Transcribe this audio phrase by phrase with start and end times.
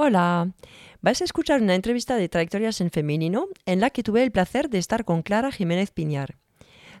[0.00, 0.52] Hola,
[1.02, 4.70] vais a escuchar una entrevista de Trayectorias en Femenino en la que tuve el placer
[4.70, 6.38] de estar con Clara Jiménez Piñar.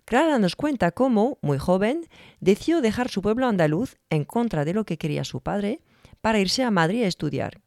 [0.04, 2.08] Clara nos cuenta cómo, muy joven,
[2.40, 5.80] decidió dejar su pueblo andaluz en contra de lo que quería su padre
[6.20, 7.60] para irse a Madrid a estudiar.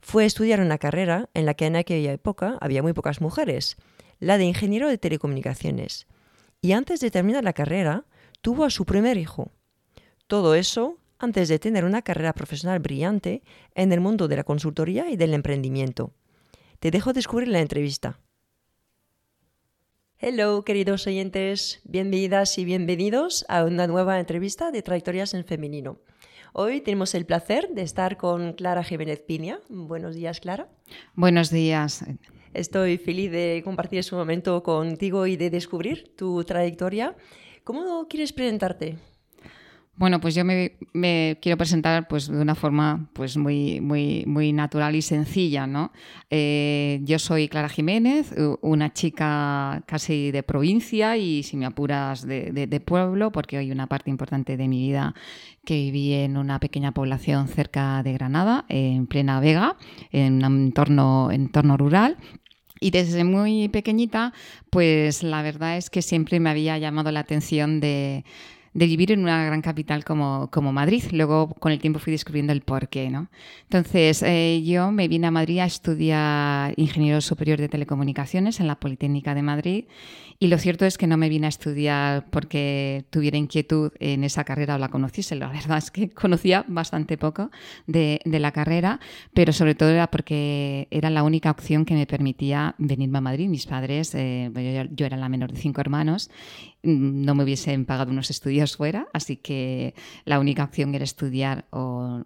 [0.00, 3.76] Fue a estudiar una carrera en la que en aquella época había muy pocas mujeres,
[4.20, 6.06] la de ingeniero de telecomunicaciones.
[6.62, 8.06] Y antes de terminar la carrera,
[8.40, 9.52] tuvo a su primer hijo.
[10.28, 13.42] Todo eso antes de tener una carrera profesional brillante
[13.74, 16.12] en el mundo de la consultoría y del emprendimiento.
[16.80, 18.18] Te dejo descubrir la entrevista.
[20.18, 25.98] Hello, queridos oyentes, bienvenidas y bienvenidos a una nueva entrevista de Trayectorias en Femenino.
[26.52, 29.60] Hoy tenemos el placer de estar con Clara Jiménez Piña.
[29.68, 30.68] Buenos días, Clara.
[31.14, 32.04] Buenos días.
[32.52, 37.16] Estoy feliz de compartir este momento contigo y de descubrir tu trayectoria.
[37.64, 38.98] ¿Cómo quieres presentarte?
[39.94, 44.96] Bueno, pues yo me, quiero presentar pues, de una forma pues, muy, muy, muy natural
[44.96, 45.66] y sencilla.
[45.66, 45.92] ¿no?
[46.30, 52.82] Eh, yo soy Clara Jiménez, una chica casi de provincia y, si me apuras, de,
[52.84, 55.14] pueblo, porque hay una parte importante de mi vida
[55.64, 59.76] que viví en una pequeña población cerca de Granada, en plena Vega,
[60.10, 62.16] en un entorno, entorno rural.
[62.80, 64.32] Y desde muy pequeñita,
[64.70, 68.24] pues la verdad es que siempre me había llamado la atención de
[68.74, 71.04] de vivir en una gran capital como, como, Madrid.
[71.12, 73.10] Luego, con el tiempo, fui descubriendo el porqué.
[73.10, 73.28] ¿no?
[73.64, 78.76] Entonces, eh, yo me vine a Madrid a estudiar Ingeniero Superior de Telecomunicaciones en la
[78.76, 79.84] Politécnica de Madrid.
[80.38, 84.42] Y lo cierto es que no me vine a estudiar porque tuviera inquietud en esa
[84.42, 85.36] carrera o la conociese.
[85.36, 87.50] La verdad es que conocía bastante poco
[87.86, 88.98] de, de la carrera,
[89.34, 93.48] pero sobre todo era porque era la única opción que me permitía venirme a Madrid.
[93.48, 96.28] Mis padres, eh, yo, yo era la menor de cinco hermanos,
[96.82, 101.66] mm, no me hubiesen pagado unos estudios fuera, así que la única opción era estudiar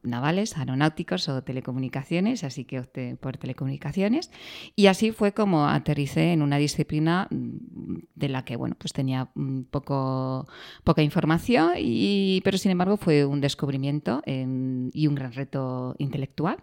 [0.03, 4.31] navales, aeronáuticos o telecomunicaciones, así que opté por telecomunicaciones.
[4.75, 9.31] Y así fue como aterricé en una disciplina mm, de la que bueno, pues tenía
[9.70, 10.47] poco,
[10.85, 16.58] poca información, y, pero sin embargo fue un descubrimiento em, y un gran reto intelectual.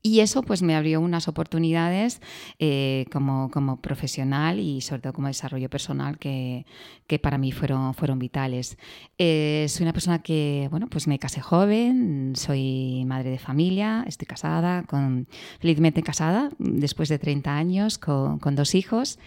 [0.00, 2.20] Y eso pues me abrió unas oportunidades
[2.60, 6.66] eh, como, como, profesional y sobre todo como desarrollo personal que,
[7.08, 8.78] que para mí fueron, fueron vitales.
[9.18, 14.26] Eh, soy una persona que, bueno, pues me casé joven, soy madre de familia, estoy
[14.26, 15.26] casada, con,
[15.58, 19.18] felizmente casada, después de 30 años, con, con dos hijos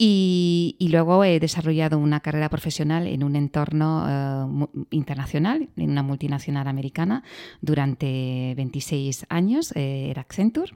[0.00, 6.68] y, luego he desarrollado una carrera profesional en un entorno eh, internacional, en una multinacional
[6.68, 7.24] americana,
[7.60, 10.72] durante 26 años, eh, era Accenture,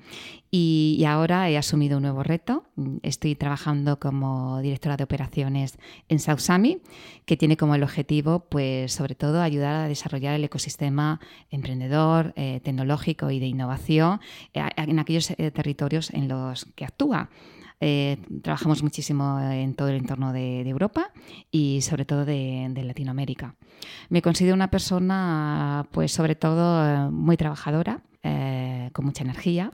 [0.51, 2.65] y, ahora he asumido un nuevo reto.
[3.03, 5.79] Estoy trabajando como directora de operaciones
[6.09, 6.81] en Sausami,
[7.25, 12.61] que tiene como el objetivo, pues, sobre todo, ayudar a desarrollar el ecosistema emprendedor, eh,
[12.65, 14.21] tecnológico y de innovación
[14.53, 17.31] en aquellos territorios en los que actúa.
[17.85, 21.11] Eh, trabajamos muchísimo en todo el entorno de, Europa
[21.51, 23.57] y sobre todo de, Latinoamérica.
[24.09, 29.73] Me considero una persona, pues sobre todo, muy trabajadora, eh, con mucha energía,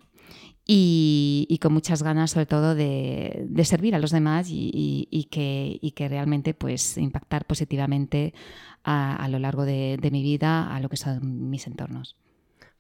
[0.64, 6.96] y, con muchas ganas sobre todo de, servir a los demás y, que, realmente pues
[6.96, 8.32] impactar positivamente
[8.84, 12.16] a, lo largo de, mi vida a lo que son mis entornos.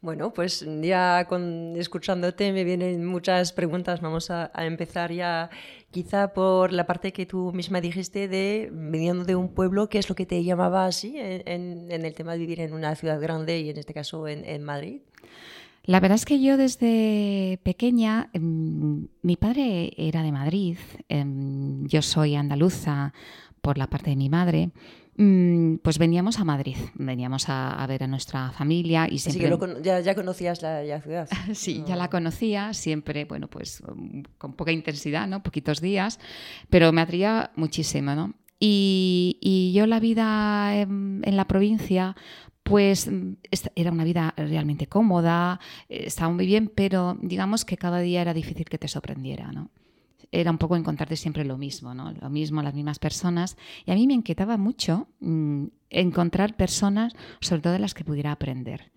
[0.00, 4.00] Bueno, pues ya con, escuchándote me vienen muchas preguntas.
[4.00, 5.50] Vamos a, empezar ya
[5.90, 10.08] quizá por la parte que tú misma dijiste de viniendo de un pueblo, ¿qué es
[10.08, 13.70] lo que te llamaba así en, el tema de vivir en una ciudad grande y
[13.70, 15.00] en este caso en, Madrid?
[15.82, 20.76] La verdad es que yo desde pequeña, em, mi padre era de Madrid,
[21.08, 23.12] em, yo soy andaluza
[23.62, 24.70] por la parte de mi madre.
[25.20, 29.48] Mm, pues veníamos a Madrid, veníamos a, ver a nuestra familia y siempre...
[29.48, 31.28] Así que ya, conocías la, ciudad.
[31.54, 35.42] sí, ya la conocía, siempre, bueno, pues um, con poca intensidad, ¿no?
[35.42, 36.20] Poquitos días,
[36.70, 38.34] pero me atraía muchísimo, ¿no?
[38.60, 42.14] Y, yo la vida en, la provincia,
[42.62, 43.38] pues mm,
[43.74, 45.58] era una vida realmente cómoda,
[45.88, 49.72] eh, estaba muy bien, pero digamos que cada día era difícil que te sorprendiera, ¿no?
[50.32, 52.12] Era un poco encontrarte siempre lo mismo, ¿no?
[52.12, 53.56] Lo mismo, las mismas personas.
[53.86, 58.32] Y a mí me inquietaba mucho mm, encontrar personas, sobre todo de las que pudiera
[58.32, 58.92] aprender.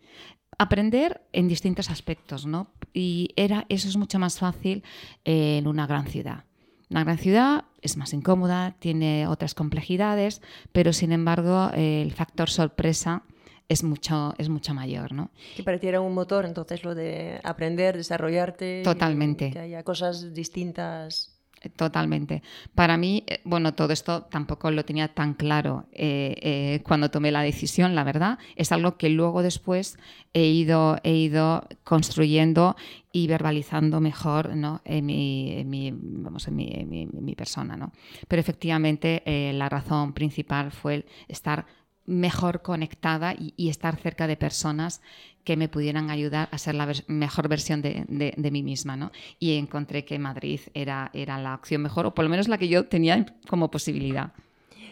[0.58, 2.68] Aprender en distintos aspectos, ¿no?
[2.94, 4.84] Y era, eso es mucho más fácil
[5.24, 6.44] en una gran ciudad.
[6.90, 10.42] Una gran ciudad es más incómoda, tiene otras complejidades,
[10.74, 13.24] pero sin embargo el factor sorpresa
[13.72, 15.14] es mucho, es mucho mayor.
[15.14, 15.32] ¿no?
[15.56, 18.82] Que para ti era un motor, entonces lo de aprender, desarrollarte.
[18.84, 19.52] Totalmente.
[19.52, 21.38] Que haya cosas distintas.
[21.76, 22.42] Totalmente.
[22.74, 27.32] Para mí, eh, bueno, todo esto tampoco lo tenía tan claro eh, eh, cuando tomé
[27.32, 28.40] la decisión, la verdad.
[28.56, 29.98] Es algo que luego después
[30.34, 32.76] he ido, he ido construyendo
[33.14, 34.82] y verbalizando mejor ¿no?
[34.86, 37.78] en, mi, vamos, en, mi, persona.
[37.78, 37.92] ¿no?
[38.28, 39.22] Pero efectivamente
[39.54, 41.66] la razón principal fue estar
[42.12, 45.02] mejor conectada y, estar cerca de personas
[45.44, 48.98] que me pudieran ayudar a ser la mejor versión de, de, mí misma.
[48.98, 49.12] ¿no?
[49.40, 52.68] Y encontré que Madrid era, era la opción mejor, o por lo menos la que
[52.68, 54.34] yo tenía como posibilidad.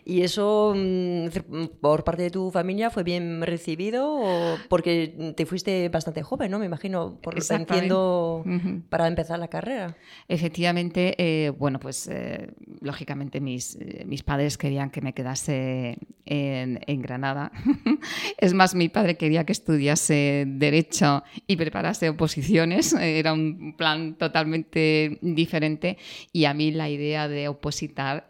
[0.10, 1.28] ¿Y eso mm,
[1.82, 4.12] por parte de tu familia fue bien recibido?
[4.12, 6.58] O porque te fuiste bastante joven, ¿no?
[6.58, 8.44] Me imagino, por lo que entiendo,
[8.90, 9.96] para empezar la carrera.
[10.28, 12.50] Efectivamente, eh, bueno, pues eh,
[12.82, 17.52] lógicamente mis, eh, mis padres querían que me quedase en, en Granada.
[18.40, 22.94] es más, mi padre quería que estudiase Derecho y preparase oposiciones.
[23.00, 26.00] Era un plan totalmente diferente.
[26.34, 28.26] Y a mí la idea de opositar,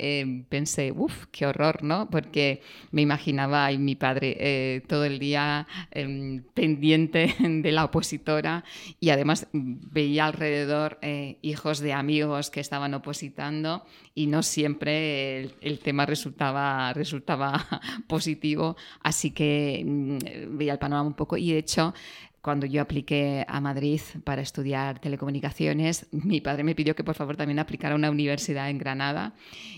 [0.50, 2.10] pensé, uff, qué horror ¿no?
[2.10, 2.62] Porque
[2.92, 8.63] me imaginaba y mi padre eh, todo el día em, pendiente de la opositora
[9.00, 13.86] y además veía alrededor eh, hijos de amigos que estaban opositando
[14.16, 17.66] y no siempre el, tema resultaba, resultaba
[18.07, 21.38] positivo, así que mm, veía el panorama un poco.
[21.38, 21.94] Y de hecho
[22.42, 27.36] cuando yo apliqué a Madrid para estudiar telecomunicaciones, mi padre me pidió que por favor
[27.36, 29.33] también aplicara a una universidad en Granada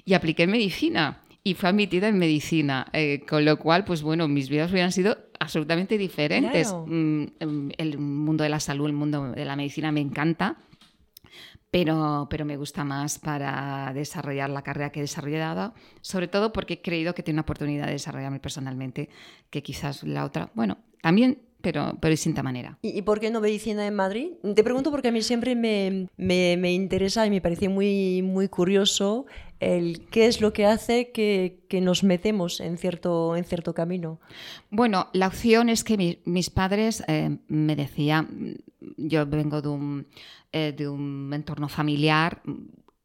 [0.05, 4.49] y apliqué medicina y fue admitida en medicina, eh, con lo cual, pues bueno, mis
[4.49, 6.73] vidas hubieran sido absolutamente diferentes.
[6.85, 10.57] Mm, em, el mundo de la salud, el mundo de la medicina me encanta,
[11.71, 16.75] pero, pero me gusta más para desarrollar la carrera que he desarrollado, sobre todo porque
[16.75, 19.09] he creído que tiene una oportunidad de desarrollarme personalmente,
[19.49, 22.77] que quizás la otra, bueno, también pero, pero de distinta manera.
[22.81, 24.31] ¿Y, por qué no medicina en Madrid?
[24.55, 28.47] Te pregunto porque a mí siempre me, me, me, interesa y me parece muy, muy
[28.47, 29.25] curioso
[29.59, 34.19] el qué es lo que hace que, que nos metemos en cierto, en cierto camino.
[34.69, 38.57] Bueno, la opción es que mis padres eh, me decían,
[38.97, 40.07] yo vengo de un,
[40.51, 42.41] eh, de un entorno familiar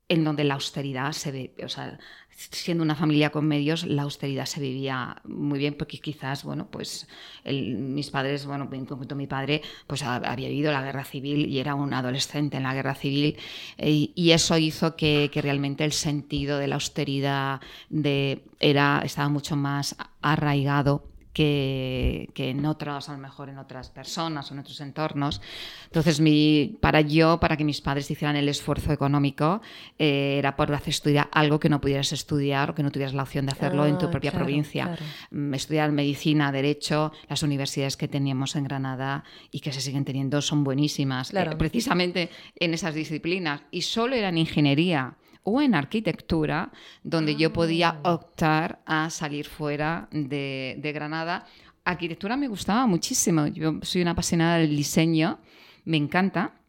[0.09, 1.99] en donde la austeridad se ve, o sea,
[2.37, 7.09] siendo una familia con medios, la austeridad se vivía muy bien, porque quizás, bueno, pues
[7.45, 11.75] mis padres, bueno, en concreto mi padre, pues había vivido la guerra civil y era
[11.75, 13.37] un adolescente en la guerra civil,
[13.79, 19.29] y, y eso hizo que, que, realmente el sentido de la austeridad de, era, estaba
[19.29, 24.81] mucho más arraigado que, en otras, a lo mejor en otras personas o en otros
[24.81, 25.43] entornos.
[25.85, 29.61] Entonces, mi, para yo, para que mis padres hicieran el esfuerzo económico,
[29.99, 33.23] eh, era por hacer estudiar algo que no pudieras estudiar o que no tuvieras la
[33.23, 34.97] opción de hacerlo en tu ah, propia provincia.
[35.31, 40.41] Mm, estudiar medicina, derecho, las universidades que teníamos en Granada y que se siguen teniendo
[40.41, 43.61] son buenísimas, eh, precisamente en esas disciplinas.
[43.71, 45.19] Y solo eran ingeniería
[45.49, 46.73] o en arquitectura,
[47.05, 48.15] donde yo podía ah.
[48.15, 51.47] optar a salir fuera de, Granada.
[51.85, 53.47] Arquitectura me gustaba muchísimo.
[53.47, 55.39] Yo soy una apasionada del diseño,
[55.85, 56.61] me encanta,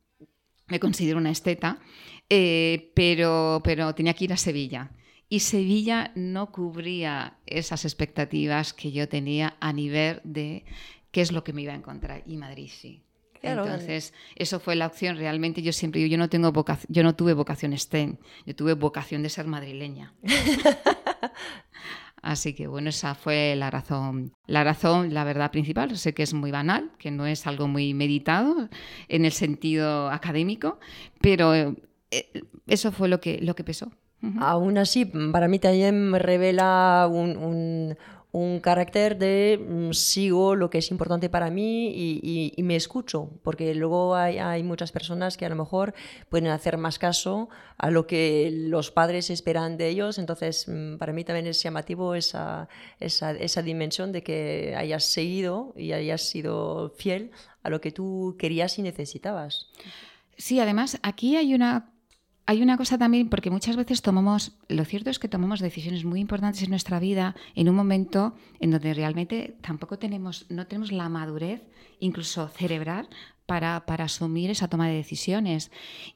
[0.67, 1.79] me considero una esteta,
[2.29, 4.91] eh, pero, pero tenía que ir a Sevilla.
[5.27, 10.65] Y Sevilla no cubría esas expectativas que yo tenía a nivel de
[11.09, 12.21] qué es lo que me iba a encontrar.
[12.27, 13.06] Y Madrid sí.
[13.51, 15.17] Entonces, eso fue la opción.
[15.17, 18.73] Realmente yo siempre digo, yo no, tengo vocación, yo no tuve vocación STEM, yo tuve
[18.73, 20.13] vocación de ser madrileña.
[22.21, 25.95] Así que bueno, esa fue la razón, la razón, la verdad principal.
[25.97, 28.69] Sé que es muy banal, que no es algo muy meditado
[29.07, 30.79] en el sentido académico,
[31.21, 31.75] pero eh,
[32.65, 33.91] eso fue lo que, lo que pesó.
[34.39, 37.95] Aún así, para mí también me revela un un
[38.61, 44.15] carácter de mm, sigo lo que es importante para mí y, me escucho, porque luego
[44.15, 45.93] hay, muchas personas que a lo mejor
[46.29, 51.13] pueden hacer más caso a lo que los padres esperan de ellos, entonces mm, para
[51.13, 52.67] mí también es llamativo esa,
[52.99, 57.31] esa, esa dimensión de que hayas seguido y hayas sido fiel
[57.63, 59.67] a lo que tú querías y necesitabas.
[60.37, 61.96] Sí, además aquí hay una
[62.47, 66.21] hay una cosa también, porque muchas veces tomamos, lo cierto es que tomamos decisiones muy
[66.21, 71.09] importantes en nuestra vida en un momento en donde realmente tampoco tenemos, no tenemos la
[71.09, 71.61] madurez,
[71.99, 73.09] incluso cerebral,
[73.47, 75.71] para, asumir esa toma de decisiones.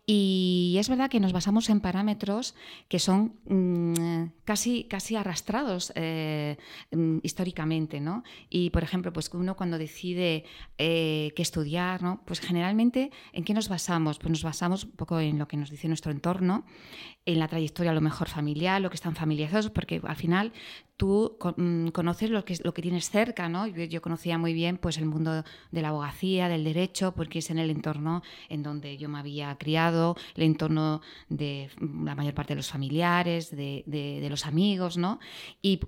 [0.06, 2.54] Y es verdad que nos basamos en parámetros
[2.90, 6.58] que son mm, casi, casi arrastrados eh,
[6.92, 8.02] mm, históricamente.
[8.02, 8.24] ¿no?
[8.50, 10.44] Y, por ejemplo, pues uno cuando decide
[10.78, 12.22] eh, qué estudiar, ¿no?
[12.26, 14.20] pues generalmente, ¿en qué nos basamos?
[14.20, 16.66] Pues nos basamos un poco en lo que nos dice nuestro entorno,
[17.26, 20.52] en la trayectoria a lo mejor familiar, lo que están familiarizados, porque al final
[21.02, 23.66] tú mm, conoces lo que, lo que tienes cerca, ¿no?
[23.66, 27.58] Yo, conocía muy bien pues, el mundo de la abogacía, del derecho, porque es en
[27.58, 32.58] el entorno en donde yo me había criado, el entorno de la mayor parte de
[32.58, 35.20] los familiares, de, los amigos, ¿no?
[35.64, 35.80] Y,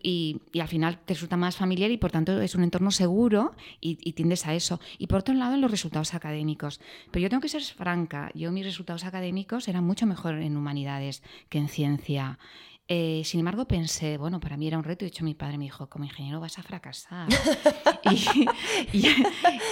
[0.59, 4.13] al final te resulta más familiar y por tanto es un entorno seguro y, y
[4.13, 4.79] tiendes a eso.
[4.97, 6.81] Y por otro lado, en los resultados académicos.
[7.11, 11.21] Pero yo tengo que ser franca, yo mis resultados académicos eran mucho mejor en humanidades
[11.49, 12.39] que en ciencia.
[12.87, 15.05] Eh, sin embargo, pensé, bueno, para mí era un reto.
[15.05, 17.29] Y de hecho, mi padre me dijo, como ingeniero vas a fracasar.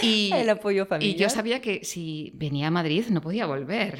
[0.01, 1.15] y, el apoyo familiar.
[1.15, 3.99] Y yo sabía que si venía a Madrid no podía volver.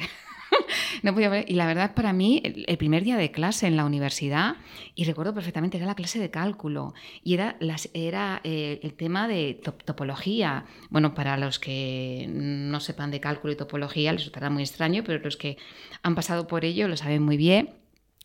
[1.02, 1.44] no podía volver.
[1.46, 4.56] Y la verdad, para mí, el, primer día de clase en la universidad,
[4.94, 6.94] y recuerdo perfectamente, era la clase de cálculo.
[7.22, 10.64] Y era, las, era eh, el tema de topología.
[10.88, 15.18] Bueno, para los que no sepan de cálculo y topología, les resultará muy extraño, pero
[15.18, 15.58] los que
[16.02, 17.81] han pasado por ello lo saben muy bien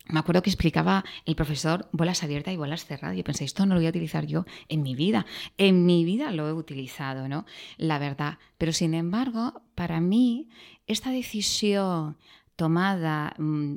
[0.08, 3.16] me acuerdo que explicaba el profesor bolas abiertas y bolas cerradas.
[3.16, 5.26] Y pensé, esto no lo voy a utilizar yo en mi vida.
[5.58, 7.44] En mi vida lo he utilizado, ¿no?
[7.76, 8.38] La verdad.
[8.56, 10.48] Pero sin embargo, para mí,
[10.86, 12.16] esta decisión
[12.56, 13.74] tomada mm,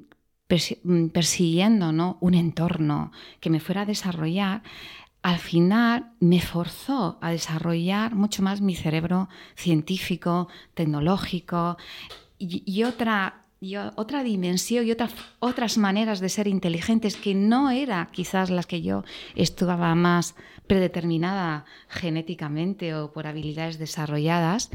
[0.84, 2.18] mm, persiguiendo ¿no?
[2.22, 4.64] un entorno que me fuera a desarrollar,
[5.22, 11.78] al final me forzó a desarrollar mucho más mi cerebro científico, tecnológico
[12.40, 18.10] y otra y otra dimensión y otras, otras maneras de ser inteligentes que no era
[18.12, 19.04] quizás las que yo
[19.36, 24.72] estaba más predeterminada genéticamente o por habilidades desarrolladas,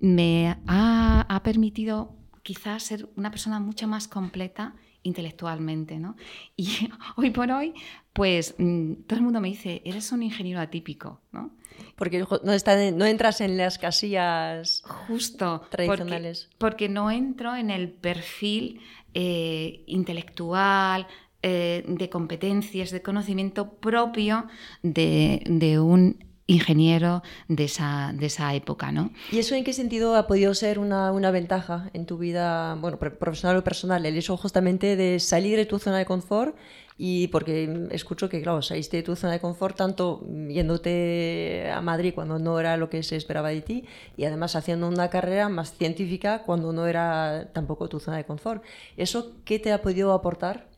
[0.00, 4.74] me ha, ha permitido quizás ser una persona mucho más completa
[5.06, 6.16] intelectualmente, ¿no?
[6.56, 7.74] Y hoy por hoy,
[8.12, 11.50] pues mm, todo el mundo me dice, eres un ingeniero atípico, ¿no?
[11.96, 16.48] Porque no, está, no entras en las casillas Justo, tradicionales.
[16.56, 18.80] Porque, no entro en el perfil
[19.12, 21.06] eh, intelectual,
[21.42, 24.46] eh, de competencias, de conocimiento propio
[24.82, 28.92] de, de un ingeniero de esa, de esa época.
[28.92, 29.10] ¿no?
[29.32, 32.98] ¿Y eso en qué sentido ha podido ser una, una ventaja en tu vida bueno,
[32.98, 34.06] profesional o personal?
[34.06, 36.56] El hecho justamente de salir de tu zona de confort
[36.98, 42.14] y porque escucho que, claro, saliste de tu zona de confort tanto yéndote a Madrid
[42.14, 43.84] cuando no era lo que se esperaba de ti
[44.16, 48.62] y además haciendo una carrera más científica cuando no era tampoco tu zona de confort.
[48.96, 50.68] ¿Eso qué te ha podido aportar?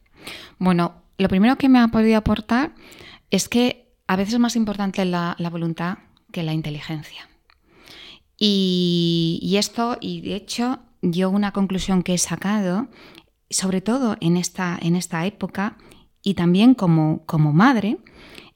[0.59, 2.75] Bueno, lo primero que me ha podido aportar
[3.31, 5.99] es que a veces es más importante la, voluntad
[6.33, 7.29] que la inteligencia.
[8.38, 12.88] Y, esto, y de hecho, yo una conclusión que he sacado,
[13.50, 15.77] sobre todo en esta, en esta época,
[16.23, 17.99] y también como, como madre,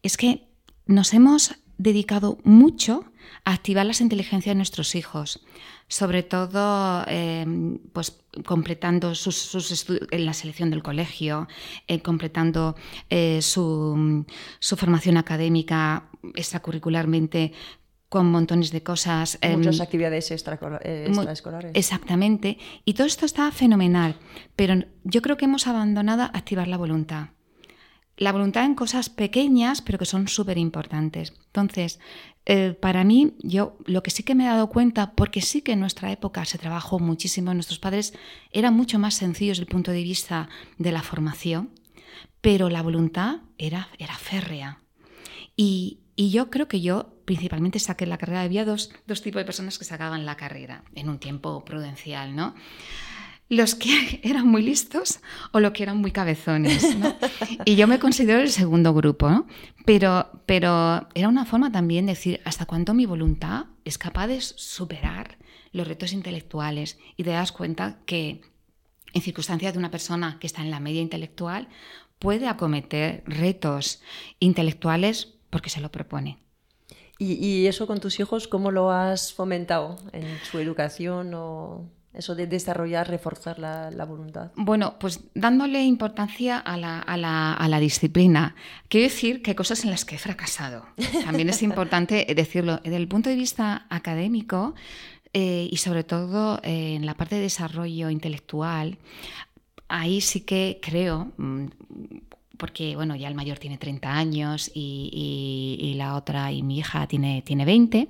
[0.03, 0.49] es que
[0.87, 3.12] nos hemos dedicado mucho
[3.45, 5.45] activar las inteligencias de nuestros hijos,
[5.89, 7.47] sobre todo eh,
[7.93, 11.49] pues, completando sus, estudios en la selección del colegio,
[11.87, 12.77] eh, completando
[13.11, 14.25] eh, su,
[14.61, 17.53] formación académica extracurricularmente
[18.09, 19.39] con montones de cosas.
[19.57, 21.71] Muchas actividades extraescolares.
[21.75, 22.59] Exactamente.
[22.85, 24.17] Y todo esto está fenomenal,
[24.55, 24.75] pero
[25.05, 27.29] yo creo que hemos abandonado activar la voluntad
[28.17, 31.33] la voluntad en cosas pequeñas, pero que son súper importantes.
[31.47, 31.99] Entonces,
[32.45, 35.73] eh, para mí, yo lo que sí que me he dado cuenta, porque sí que
[35.73, 38.15] en nuestra época se trabajó muchísimo, nuestros padres
[38.51, 41.71] eran mucho más sencillos desde el punto de vista de la formación,
[42.41, 44.81] pero la voluntad era, era férrea.
[45.57, 49.77] Y, yo creo que yo principalmente saqué la carrera, había dos, dos tipos de personas
[49.77, 52.55] que sacaban la carrera en un tiempo prudencial, ¿no?
[53.53, 55.21] Los que eran muy listos
[55.53, 56.97] o los que eran muy cabezones.
[57.67, 59.47] Y yo me considero el segundo grupo,
[59.85, 64.41] pero, pero era una forma también de decir hasta cuánto mi voluntad es capaz de
[64.41, 65.37] superar
[65.73, 68.41] los retos intelectuales y te das cuenta que
[69.13, 71.69] en circunstancias de una persona que está en la media intelectual
[72.19, 74.01] puede acometer retos
[74.41, 76.39] intelectuales porque se lo propone.
[77.19, 81.87] ¿Y, y eso con tus hijos cómo lo has fomentado en su educación o...?
[82.15, 84.51] Eso de desarrollar, reforzar la, voluntad.
[84.55, 88.55] Bueno, pues dándole importancia a la, a, la, a la, disciplina.
[88.89, 90.85] Quiero decir que hay cosas en las que he fracasado.
[91.25, 92.81] También es importante decirlo.
[92.85, 94.75] Desde el punto de vista académico
[95.33, 98.99] eh, y sobre todo eh, en la parte de desarrollo intelectual,
[99.89, 101.67] ahí sí que creo, mm,
[102.63, 107.09] porque bueno, ya el mayor tiene 30 años y, y, la otra y mi hija
[107.09, 108.07] tiene, tiene 20,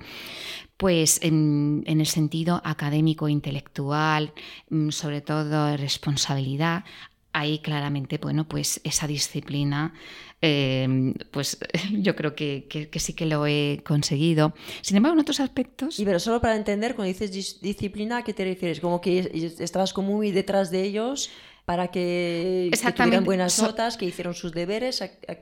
[0.77, 4.31] pues en, el sentido académico, intelectual,
[4.69, 6.83] mm, sobre todo responsabilidad,
[7.31, 9.95] ahí claramente, bueno, pues esa disciplina,
[10.39, 11.57] em, pues
[11.91, 12.67] yo creo que,
[12.97, 14.53] sí que lo he conseguido.
[14.81, 15.99] Sin embargo, en otros aspectos...
[15.99, 18.79] Y pero solo para entender, cuando dices disciplina, ¿a qué te refieres?
[18.79, 21.31] Como que estabas como muy detrás de ellos
[21.65, 25.01] para que, tuvieran buenas notas, que hicieron sus deberes.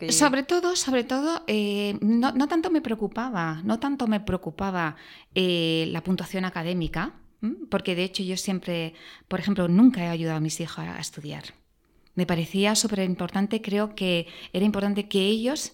[0.09, 4.95] Sobre todo, sobre todo, eh, no, tanto me preocupaba, no tanto me preocupaba
[5.33, 7.13] eh, la puntuación académica,
[7.71, 8.93] porque de hecho yo siempre,
[9.27, 11.43] por ejemplo, nunca he ayudado a mis hijos a estudiar.
[12.13, 15.73] Me parecía súper importante, creo que era importante que ellos,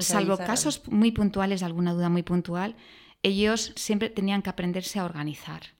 [0.00, 2.74] salvo casos muy puntuales, alguna duda muy puntual,
[3.22, 5.75] ellos siempre tenían que aprenderse a organizar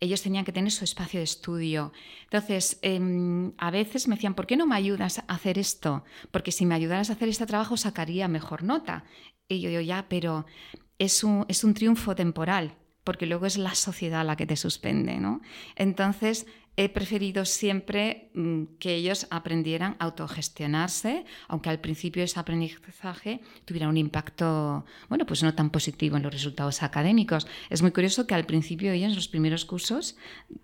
[0.00, 1.92] ellos tenían que tener su espacio de estudio.
[2.24, 6.04] Entonces, em, a veces me decían, ¿por qué no me ayudas a hacer esto?
[6.30, 9.04] Porque si me ayudaras a hacer este trabajo sacaría mejor nota.
[9.48, 10.46] Y yo digo, ya, pero
[10.98, 15.18] es un, es un triunfo temporal, porque luego es la sociedad la que te suspende,
[15.18, 15.40] ¿no?
[15.76, 16.46] Entonces,
[16.76, 23.88] he preferido siempre mm, que ellos aprendieran a autogestionarse, aunque al principio ese aprendizaje tuviera
[23.88, 27.46] un impacto, bueno, pues no tan positivo en los resultados académicos.
[27.70, 30.16] Es muy curioso que al principio ellos, en los primeros cursos,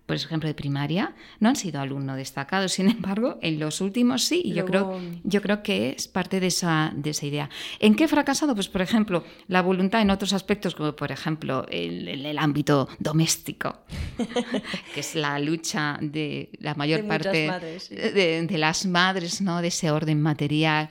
[0.05, 4.41] por ejemplo de primaria, no han sido alumno destacado, sin embargo, en los últimos sí,
[4.45, 7.49] y yo, creo, yo creo que es parte de esa, de esa idea.
[7.79, 8.53] ¿En qué he fracasado?
[8.53, 13.79] Pues, por ejemplo, la voluntad en otros aspectos, como por ejemplo el, el ámbito doméstico,
[14.93, 17.51] que es la lucha de la mayor parte
[17.89, 19.61] de, las madres, ¿no?
[19.61, 20.89] De ese orden material.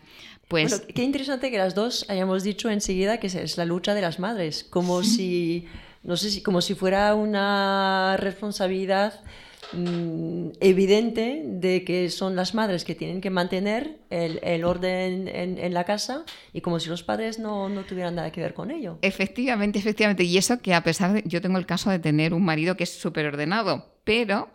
[0.48, 0.82] Pues...
[0.94, 4.64] qué interesante que las dos hayamos dicho enseguida que es la lucha de las madres,
[4.64, 5.66] como si,
[6.02, 9.20] no sé si, como si fuera una responsabilidad
[9.72, 15.84] mm, evidente de que son las madres que tienen que mantener el, orden en, la
[15.84, 18.98] casa y como si los padres no, no, tuvieran nada que ver con ello.
[19.00, 20.24] Efectivamente, efectivamente.
[20.24, 22.84] Y eso que a pesar de, yo tengo el caso de tener un marido que
[22.84, 24.50] es súper ordenado, pero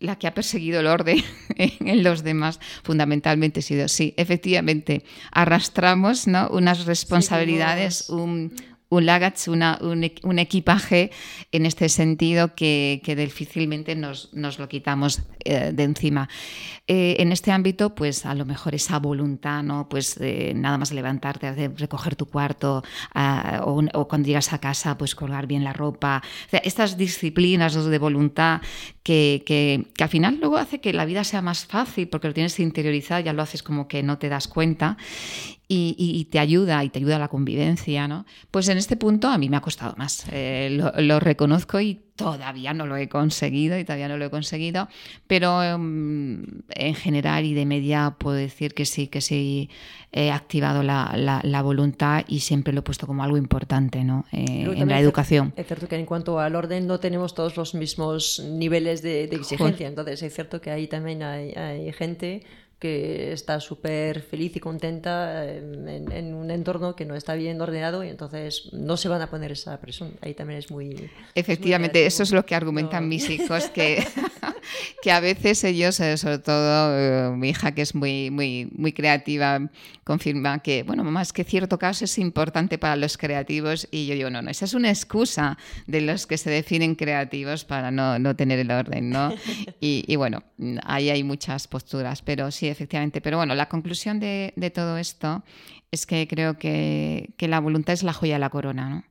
[0.00, 1.22] la que ha perseguido el orden
[1.56, 6.48] en los demás fundamentalmente ha sido, sí, efectivamente, arrastramos ¿no?
[6.48, 8.54] unas responsabilidades, un,
[8.90, 11.10] un luggage, un, equipaje
[11.52, 16.28] en este sentido que, difícilmente nos, lo quitamos eh, de encima.
[16.86, 19.88] Eh, en este ámbito, pues a lo mejor esa voluntad, ¿no?
[19.88, 20.18] Pues
[20.54, 22.82] nada más levantarte, recoger tu cuarto
[23.14, 26.22] ah, o, cuando llegas a casa, pues colgar bien la ropa.
[26.50, 28.60] estas disciplinas de voluntad
[29.02, 33.20] que, al final luego hace que la vida sea más fácil porque lo tienes interiorizado,
[33.20, 34.96] ya lo haces como que no te das cuenta
[35.72, 38.26] y, te ayuda y te ayuda a la convivencia, ¿no?
[38.50, 40.26] Pues en este punto a mí me ha costado más.
[40.32, 44.88] Eh, lo, reconozco y todavía no lo he conseguido y todavía no lo he conseguido,
[45.28, 49.70] pero em, en general y de media puedo decir que sí, que sí
[50.10, 54.24] he activado la, voluntad y siempre lo he puesto como algo importante ¿no?
[54.32, 55.52] Eh, en la educación.
[55.56, 59.86] Es cierto que en cuanto al orden no tenemos todos los mismos niveles de, exigencia,
[59.86, 62.42] entonces es cierto que ahí también hay, hay gente
[62.80, 68.08] que está súper feliz y contenta en, un entorno que no está bien ordenado y
[68.08, 70.14] entonces no se van a poner esa presión.
[70.22, 71.10] Ahí también es muy...
[71.34, 74.02] Efectivamente, eso es lo que argumentan mis hijos, que,
[75.02, 78.92] que a veces ellos, eh, sobre todo eh, mi hija que es muy, muy, muy
[78.92, 79.60] creativa,
[80.04, 84.30] confirma que, bueno, más que cierto caso es importante para los creativos y yo digo,
[84.30, 88.36] no, no, esa es una excusa de los que se definen creativos para no, no
[88.36, 89.32] tener el orden, ¿no?
[89.82, 90.42] Y, y bueno,
[90.84, 93.20] ahí hay muchas posturas, pero sí efectivamente.
[93.20, 95.42] Pero bueno, la conclusión de, todo esto
[95.90, 99.04] es que creo que, la voluntad es la joya de la corona, ¿no?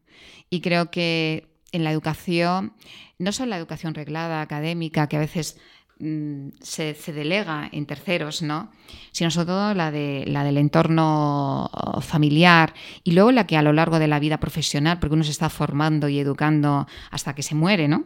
[0.50, 2.74] Y creo que en la educación,
[3.18, 5.58] no solo la educación reglada, académica, que a veces
[6.00, 8.72] mm, se, delega en terceros, ¿no?
[9.12, 11.70] sino sobre todo la, de, la del entorno
[12.02, 15.32] familiar y luego la que a lo largo de la vida profesional, porque uno se
[15.32, 18.06] está formando y educando hasta que se muere, ¿no?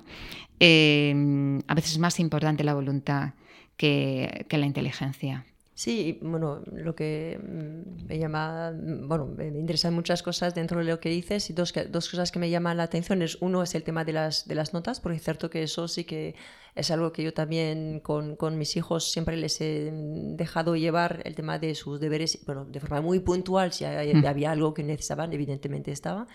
[0.59, 3.33] Eh, a veces es más importante la voluntad
[3.77, 5.45] que, la inteligencia.
[5.75, 10.85] Sí, bueno, lo que mm, me llama, mm, bueno, me interesan muchas cosas dentro de
[10.85, 13.73] lo que dices y dos, dos cosas que me llaman la atención es uno es
[13.73, 16.35] el tema de las, de las notas, porque es cierto que eso sí que
[16.75, 21.35] es algo que yo también con, con, mis hijos siempre les he dejado llevar el
[21.35, 24.25] tema de sus deberes, bueno, de forma muy puntual, si mm.
[24.25, 26.27] había algo que necesitaban, evidentemente estaba,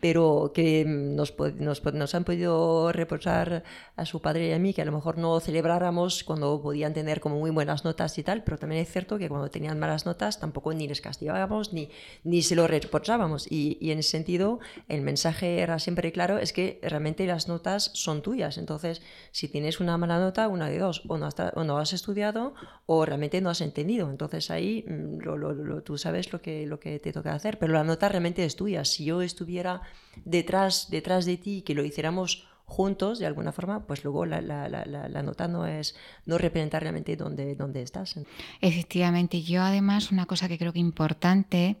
[0.00, 3.62] pero que nos, nos, nos, han podido reprochar
[3.96, 7.20] a su padre y a mí que a lo mejor no celebráramos cuando podían tener
[7.20, 10.40] como muy buenas notas y tal, pero también es cierto que cuando tenían malas notas
[10.40, 11.90] tampoco ni les castigábamos ni,
[12.22, 16.52] ni se lo reprochábamos y, y en ese sentido el mensaje era siempre claro, es
[16.52, 21.02] que realmente las notas son tuyas, entonces si tienes una mala nota, una de dos,
[21.06, 22.54] o no has, estudiado
[22.86, 24.10] o realmente no has entendido.
[24.10, 28.08] Entonces ahí mm, tú sabes lo que, lo que te toca hacer, pero la nota
[28.08, 28.84] realmente es tuya.
[28.84, 29.82] Si yo estuviera
[30.24, 34.68] detrás, detrás de ti, que lo hiciéramos juntos de alguna forma, pues luego la, la,
[34.68, 38.18] la, la, nota no es no representa realmente dónde, dónde estás.
[38.60, 41.76] Efectivamente, yo además una cosa que creo que importante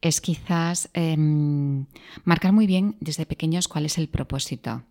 [0.00, 1.86] es quizás em,
[2.24, 4.84] marcar muy bien desde pequeños cuál es el propósito.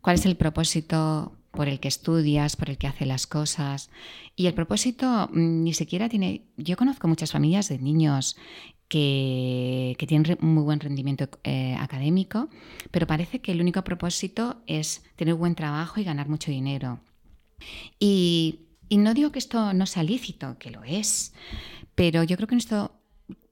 [0.00, 3.90] ¿Cuál es el propósito por el que estudias, por el que hace las cosas.
[4.34, 6.46] Y el propósito mm, ni siquiera tiene...
[6.56, 8.36] Yo conozco muchas familias de niños
[8.92, 12.50] que, tienen muy buen rendimiento eh, académico,
[12.90, 17.00] pero parece que el único propósito es tener buen trabajo y ganar mucho dinero.
[17.98, 18.60] Y,
[18.90, 21.32] no digo que esto no sea lícito, que lo es,
[21.94, 22.92] pero yo creo que esto,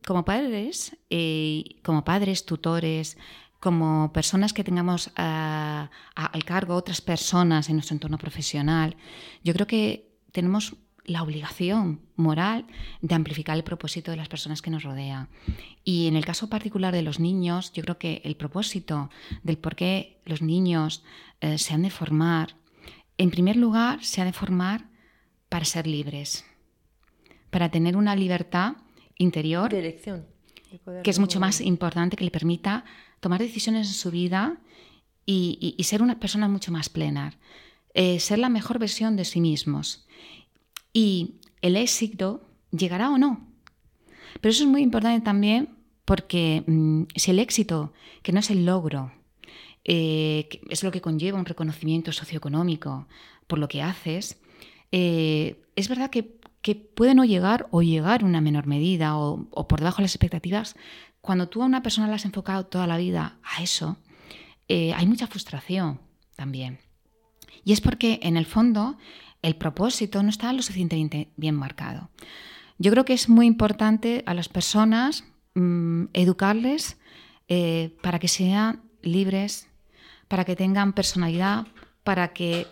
[0.07, 3.17] como padres, eh, como padres, tutores,
[3.61, 8.97] como personas que tengamos al cargo otras personas en nuestro entorno profesional,
[9.45, 12.67] yo creo que tenemos la obligación moral
[13.01, 15.29] de amplificar el propósito de las personas que nos rodean.
[15.85, 19.11] Y en el caso particular de los niños, yo creo que el propósito
[19.43, 21.03] del por qué los niños
[21.41, 22.57] eh, se han de formar,
[23.19, 24.89] en primer lugar, se ha de formar
[25.49, 26.47] para ser libres,
[27.51, 28.77] para tener una libertad
[29.17, 29.71] interior.
[29.71, 30.27] De elección.
[31.03, 32.85] que es mucho más importante, que le permita
[33.21, 34.59] tomar decisiones en su vida
[35.27, 37.39] y, ser una persona mucho más plena,
[37.95, 40.07] eh, ser la mejor versión de sí mismos.
[40.93, 43.47] Y el éxito llegará o no.
[44.41, 48.67] Pero eso es muy importante también porque mm, si el éxito, que no es el
[48.67, 49.13] logro,
[49.85, 53.07] eh, es lo que conlleva un reconocimiento socioeconómico
[53.47, 54.41] por lo que haces,
[54.93, 56.39] eh, es verdad que,
[56.95, 60.15] puede no llegar o llegar en una menor medida o, o, por debajo de las
[60.15, 60.77] expectativas,
[61.21, 63.99] cuando tú a una persona la has enfocado toda la vida a eso,
[64.69, 66.01] eh, hay mucha frustración
[66.37, 66.79] también.
[67.65, 68.97] Y es porque en el fondo
[69.43, 72.11] el propósito no está lo suficientemente bien marcado.
[72.79, 76.99] Yo creo que es muy importante a las personas mm, educarles
[77.49, 79.69] eh, para que sean libres,
[80.29, 81.67] para que tengan personalidad,
[82.05, 82.67] para que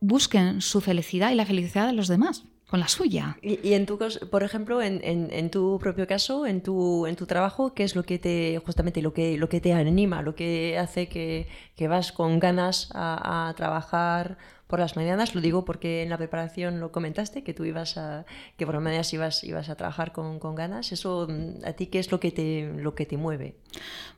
[0.00, 3.36] busquen su felicidad y la felicidad de los demás con la suya.
[3.42, 3.98] Y, en tu
[4.30, 8.20] por ejemplo, en, tu propio caso, en tu, en tu trabajo, ¿qué es lo que
[8.20, 11.48] te, justamente lo que, lo que te anima, lo que hace que,
[11.88, 15.34] vas con ganas a, trabajar por las mañanas?
[15.34, 18.24] Lo digo porque en la preparación lo comentaste, que tú ibas a,
[18.56, 20.92] que por las mañanas ibas, ibas a trabajar con, con ganas.
[20.92, 21.26] Eso,
[21.64, 23.56] ¿a ti qué es lo que te, lo que te mueve?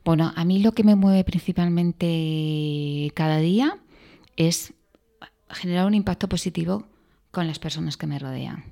[0.05, 3.79] Bueno, a mí lo que me mueve principalmente cada día
[4.37, 4.75] es
[5.49, 6.85] generar un impacto positivo
[7.33, 8.63] con las personas que me rodean.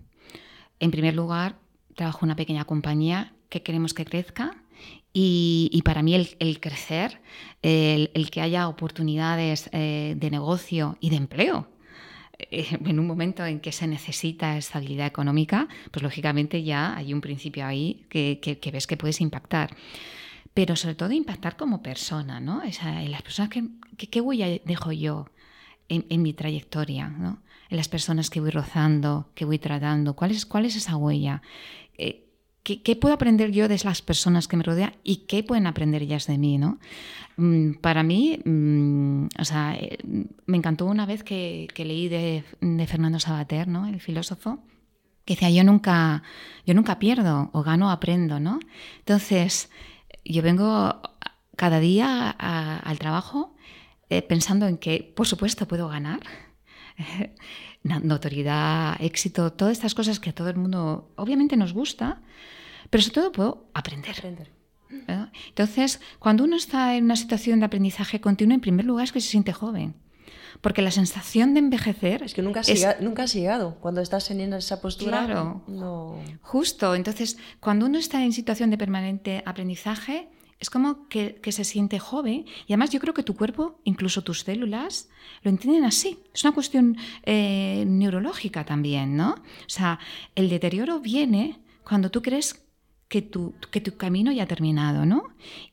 [0.80, 1.58] En primer lugar,
[1.96, 4.56] trabajo en una pequeña compañía que queremos que crezca
[5.12, 7.22] y, para mí el, crecer,
[7.64, 11.70] el, que haya oportunidades eh, de negocio y de empleo,
[12.38, 17.22] eh, en un momento en que se necesita estabilidad económica, pues lógicamente ya hay un
[17.22, 19.76] principio ahí que, ves que puedes impactar.
[20.54, 22.62] Pero sobre todo impactar como persona, ¿no?
[22.64, 23.64] en las personas que,
[24.08, 25.26] ¿qué huella dejo yo
[25.90, 27.42] en, en mi trayectoria, ¿no?
[27.72, 30.14] En las personas que voy rozando, que voy tratando?
[30.14, 31.42] ¿Cuál es, esa huella?
[31.98, 32.28] Eh,
[32.64, 36.28] ¿qué, puedo aprender yo de las personas que me rodean y qué pueden aprender ellas
[36.28, 36.58] de mí?
[36.58, 36.80] ¿no?
[37.38, 39.98] Mm, para mí, mm, o sea, eh,
[40.46, 42.44] me encantó una vez que, leí de,
[42.88, 43.88] Fernando Sabater, ¿no?
[43.88, 44.60] el filósofo,
[45.24, 46.24] que decía, yo nunca,
[46.66, 48.42] yo nunca pierdo, o gano aprendo.
[48.42, 48.60] ¿no?
[49.00, 49.70] Entonces,
[50.26, 51.02] yo vengo
[51.56, 53.56] cada día al trabajo
[54.10, 56.20] eh, pensando en que, por supuesto, puedo ganar
[57.84, 62.22] notoriedad, éxito, todas estas cosas que a todo el mundo obviamente nos gusta,
[62.90, 64.16] pero sobre todo puedo aprender.
[65.48, 69.22] Entonces, cuando uno está en una situación de aprendizaje continuo, en primer lugar es que
[69.22, 69.96] se siente joven.
[70.60, 72.24] Porque la sensación de envejecer...
[72.24, 73.78] Es que nunca has, llegado, nunca has llegado.
[73.80, 75.26] Cuando estás en esa postura...
[75.26, 75.64] Claro.
[76.42, 76.94] Justo.
[76.94, 80.30] Entonces, cuando uno está en situación de permanente aprendizaje,
[80.62, 84.42] es como que, se siente joven y además yo creo que tu cuerpo, incluso tus
[84.42, 85.10] células,
[85.42, 86.20] lo entienden así.
[86.34, 89.32] Es una cuestión eh, neurológica también, ¿no?
[89.32, 90.00] O sea,
[90.36, 92.64] el deterioro viene cuando tú crees
[93.08, 95.24] que tu, que tu camino ya ha terminado, ¿no?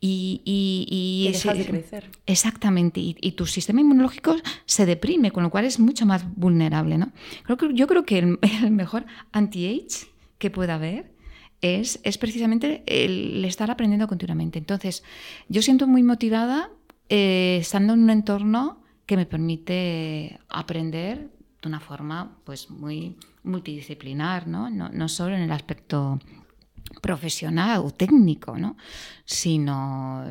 [0.01, 2.11] Y, y, de crecer.
[2.25, 7.13] Exactamente, y, tu sistema inmunológico se deprime, con lo cual es mucho más vulnerable, ¿no?
[7.45, 11.18] Creo que, yo creo que el, el mejor anti-age que pueda haber
[11.63, 14.59] es, precisamente el estar aprendiendo continuamente.
[14.59, 15.03] Entonces,
[15.49, 16.71] yo siento muy motivada
[17.09, 21.31] eh, estando en un entorno que me permite aprender
[21.63, 24.71] de una forma pues muy multidisciplinar, ¿no?
[24.71, 26.21] No, solo en el aspecto
[27.03, 28.77] profesional o técnico, ¿no?
[29.25, 30.25] sino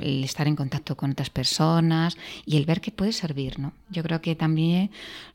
[0.00, 3.58] el, estar en contacto con otras personas y el ver que puede servir.
[3.58, 3.72] ¿no?
[3.88, 4.90] Yo creo que también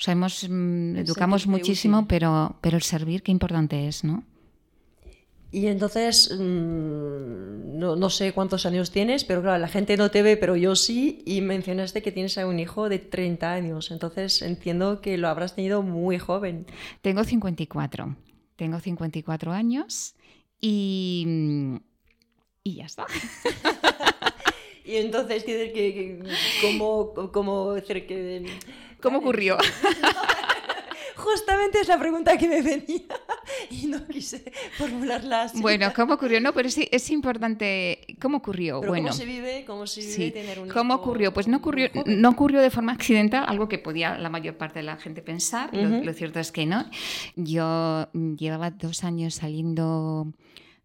[0.08, 4.04] o mm, educamos muchísimo, pero, pero el servir qué importante es.
[4.04, 4.24] ¿no?
[5.50, 10.36] Y entonces, mm, no, sé cuántos años tienes, pero claro, la gente no te ve,
[10.36, 15.00] pero yo sí, y mencionaste que tienes a un hijo de 30 años, entonces entiendo
[15.00, 16.66] que lo habrás tenido muy joven.
[17.02, 18.18] Tengo 54,
[18.58, 20.16] tengo 54 años
[20.60, 21.26] y,
[22.64, 23.06] y ya está.
[24.86, 25.46] y entonces,
[26.62, 28.46] ¿cómo, cómo, que
[29.02, 29.58] ¿Cómo ocurrió?
[31.16, 33.06] Justamente es la pregunta que me venía
[33.72, 35.62] y no quise formularla así.
[35.62, 36.40] Bueno, ¿cómo ocurrió?
[36.42, 38.18] No, pero sí, es importante.
[38.22, 38.80] ¿Cómo ocurrió?
[38.82, 39.64] bueno, ¿Cómo se vive?
[39.66, 41.34] ¿Cómo se vive tener un ¿Cómo ocurrió?
[41.34, 44.84] Pues no ocurrió, no ocurrió de forma accidental, algo que podía la mayor parte de
[44.84, 45.74] la gente pensar.
[45.74, 46.90] lo, cierto es que no.
[47.36, 50.34] Yo llevaba dos años saliendo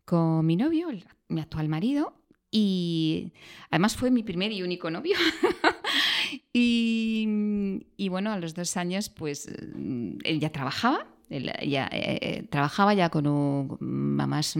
[0.05, 0.89] con mi novio,
[1.29, 2.15] mi actual marido,
[2.55, 3.33] y
[3.71, 5.17] además fue mi primer y único novio.
[6.53, 11.07] y, bueno, a los dos años, pues él ya trabajaba.
[11.35, 14.55] Eh, eh, trabajaba ya con un más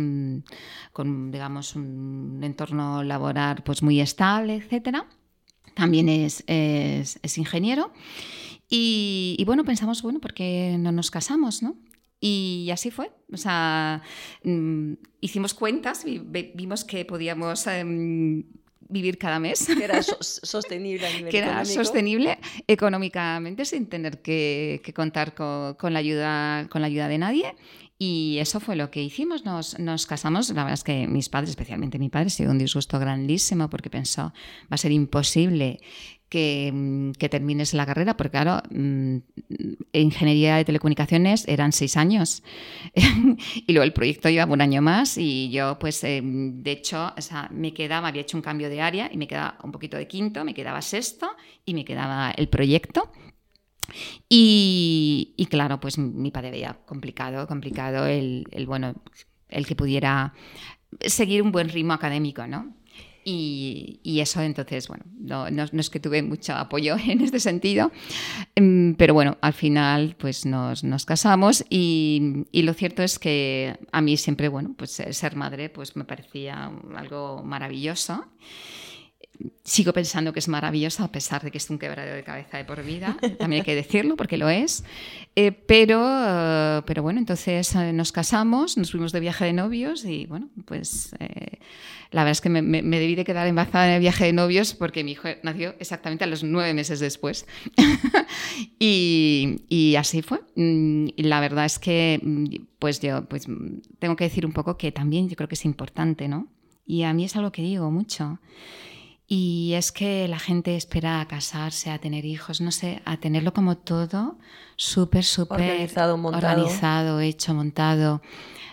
[0.93, 5.07] con digamos un entorno laboral pues muy estable etcétera.
[5.75, 7.93] También es, es, ingeniero.
[8.69, 11.77] Y, bueno pensamos bueno por qué no nos casamos no
[12.21, 13.11] y así fue.
[13.33, 14.01] O sea,
[14.45, 16.05] mm, hicimos cuentas
[16.55, 18.45] vimos que podíamos em,
[18.93, 19.67] vivir cada mes.
[19.83, 25.99] Que era sostenible a nivel que era sostenible económicamente sin tener que, contar con, la
[25.99, 27.55] ayuda, con la ayuda de nadie.
[27.99, 30.51] Y eso fue lo que hicimos, nos, nos, casamos.
[30.51, 33.91] La verdad es que mis padres, especialmente mi padre, se dio un disgusto grandísimo porque
[33.91, 34.33] pensó,
[34.65, 35.81] va a ser imposible
[36.35, 39.17] Mm, que, termines la carrera, porque claro, mm,
[39.93, 42.43] ingeniería de telecomunicaciones eran seis años
[42.95, 47.13] y luego el proyecto llevaba un año más y yo pues eh, de hecho
[47.51, 50.45] me quedaba, había hecho un cambio de área y me quedaba un poquito de quinto,
[50.45, 51.29] me quedaba sexto
[51.67, 53.13] y me quedaba el proyecto.
[54.29, 58.95] Y, claro, pues mi padre veía complicado, complicado el, bueno,
[59.49, 60.33] el que pudiera
[61.01, 62.75] seguir un buen ritmo académico, ¿no?
[63.25, 65.47] Y, eso entonces, bueno, no,
[65.81, 67.91] es que tuve mucho apoyo en este sentido,
[68.55, 74.01] em, pero bueno, al final pues nos, casamos y, y, lo cierto es que a
[74.01, 78.25] mí siempre, bueno, pues ser madre pues me parecía algo maravilloso
[79.65, 82.65] sigo pensando que es maravillosa, a pesar de que es un quebradero de cabeza de
[82.65, 84.85] por vida, también hay que decirlo porque lo es.
[85.35, 90.05] Eh, pero, eh, pero bueno, entonces eh, nos casamos, nos fuimos de viaje de novios
[90.05, 91.15] y bueno, pues
[92.11, 95.03] la verdad es que me, debí de quedar embarazada en el viaje de novios porque
[95.03, 97.47] mi hijo nació exactamente a los nueve meses después.
[98.79, 100.41] y, y, así fue.
[100.55, 102.45] Mm, y la verdad es que mm,
[102.79, 103.47] pues yo pues,
[103.99, 106.49] tengo que decir un poco que también yo creo que es importante, ¿no?
[106.85, 108.39] Y a mí es algo que digo mucho.
[109.35, 113.55] Y es que la gente espera a casarse, a tener hijos, no sé, a tenerlo
[113.55, 114.37] como todo
[114.77, 118.21] súper, súper organizado, organizado, hecho, montado,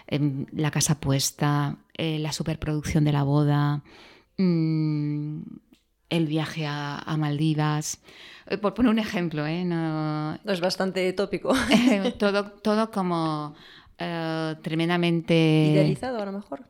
[0.07, 3.83] em, la casa puesta, eh, la superproducción de la boda,
[4.35, 5.43] mm,
[6.09, 8.01] el viaje a, Maldivas.
[8.45, 9.63] Eh, por poner un ejemplo, ¿eh?
[9.63, 11.53] No, es bastante tópico.
[12.19, 13.55] todo, todo como
[13.95, 15.69] tremendamente...
[15.71, 16.65] Idealizado a lo mejor.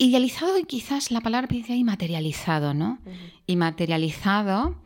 [0.00, 3.00] Idealizado y quizás la palabra principal y materializado, ¿no?
[3.46, 4.80] Y materializado.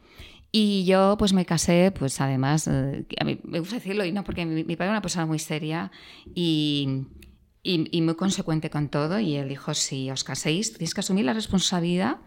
[0.51, 4.25] Y yo pues me casé, pues además, eh, a mí me gusta decirlo, y no
[4.25, 5.90] porque mi, padre era una persona muy seria
[6.35, 7.05] y,
[7.62, 11.35] y, muy consecuente con todo, y él dijo, si os caséis, tienes que asumir la
[11.35, 12.18] responsabilidad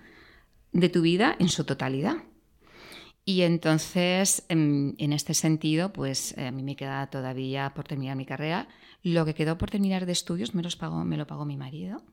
[0.72, 2.18] de tu vida en su totalidad.
[3.26, 8.26] Y entonces, en, en, este sentido, pues a mí me queda todavía por terminar mi
[8.26, 8.68] carrera.
[9.02, 12.04] Lo que quedó por terminar de estudios me, los pagó, me lo pagó mi marido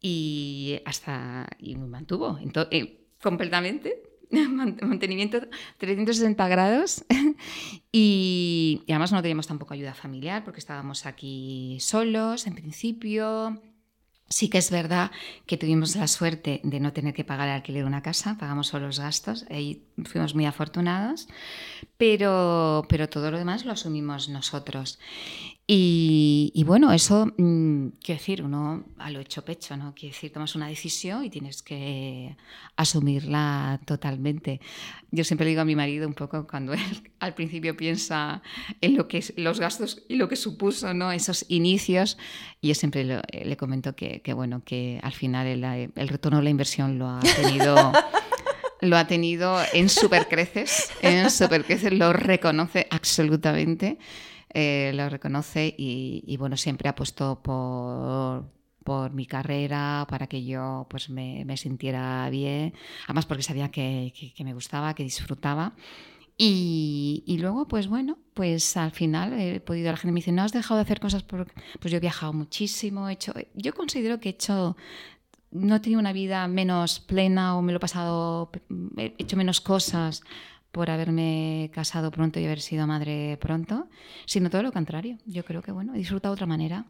[0.00, 2.38] y hasta y me mantuvo.
[2.70, 4.02] Eh, completamente.
[4.30, 5.40] Mantenimiento
[5.78, 7.04] 360 grados.
[7.90, 13.62] Y, y, además no teníamos tampoco ayuda familiar porque estábamos aquí solos en principio.
[14.28, 15.10] Sí que es verdad
[15.46, 18.66] que tuvimos la suerte de no tener que pagar el alquiler de una casa, pagamos
[18.66, 21.28] solo los gastos, ahí fuimos muy afortunados,
[21.96, 24.98] pero, pero todo lo demás lo asumimos nosotros.
[25.70, 29.92] Y, bueno, eso, mm, quiero decir, uno a lo hecho pecho, ¿no?
[29.94, 32.38] Quiero decir, tomas una decisión y tienes que
[32.76, 34.62] asumirla totalmente.
[35.10, 38.40] Yo siempre le digo a mi marido un poco cuando él al principio piensa
[38.80, 41.12] en lo que los gastos y lo que supuso, ¿no?
[41.12, 42.16] Esos inicios,
[42.62, 46.50] y yo siempre le comento que, bueno, que al final el, el retorno de la
[46.50, 47.92] inversión lo ha tenido
[48.80, 53.98] lo ha tenido en supercreces, en supercreces, lo reconoce absolutamente.
[54.54, 58.50] Eh, lo reconoce y, bueno, siempre ha puesto por,
[58.84, 62.72] por mi carrera, para que yo pues me, sintiera bien,
[63.04, 65.74] además porque sabía que, me gustaba, que disfrutaba.
[66.40, 70.52] Y, luego, pues bueno, pues al final he podido, la gente me dice, ¿no has
[70.52, 71.22] dejado de hacer cosas?
[71.24, 71.52] Por...
[71.80, 74.76] Pues yo he viajado muchísimo, he hecho, yo considero que he hecho,
[75.50, 78.50] no he tenido una vida menos plena o me lo he pasado,
[78.96, 80.22] he hecho menos cosas
[80.72, 83.88] por haberme casado pronto y haber sido madre pronto,
[84.26, 85.18] sino todo lo contrario.
[85.26, 86.86] Yo creo que bueno, he disfrutado de otra manera.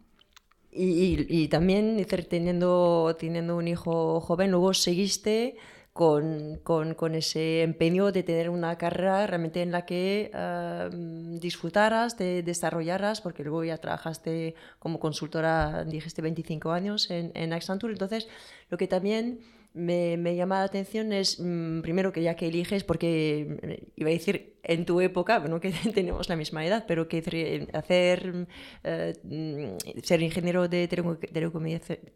[0.71, 5.57] Y, y, también teniendo, teniendo un hijo joven, luego seguiste
[5.99, 12.17] con, con, con, ese empeño de tener una carrera realmente en la que uh, disfrutaras,
[12.19, 18.29] de, desarrollaras, porque luego ya trabajaste como consultora, dijiste 25 años en, en Accenture, entonces
[18.69, 19.41] lo que también
[19.75, 24.11] me, me, llama la atención es, mmm, primero que ya que eliges, porque eh, iba
[24.11, 28.49] a decir en tu época, bueno, que tenemos la misma edad, pero que hacer,
[28.85, 30.89] uh, ser ingeniero de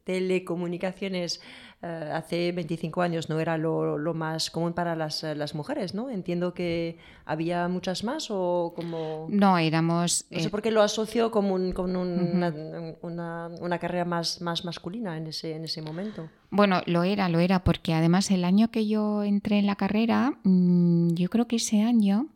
[0.05, 1.41] telecomunicaciones
[1.83, 6.11] uh, hace 25 años no era lo, lo más común para las, las, mujeres, ¿no?
[6.11, 9.27] Entiendo que había muchas más o como...
[9.31, 10.27] No, éramos...
[10.31, 12.33] No sé por qué lo asocio un, con un, uh -huh.
[12.33, 12.55] una,
[13.03, 16.29] una, una, carrera más, más masculina en ese, en ese momento.
[16.51, 20.39] Bueno, lo era, lo era, porque además el año que yo entré en la carrera,
[20.43, 22.29] mmm, yo creo que ese año,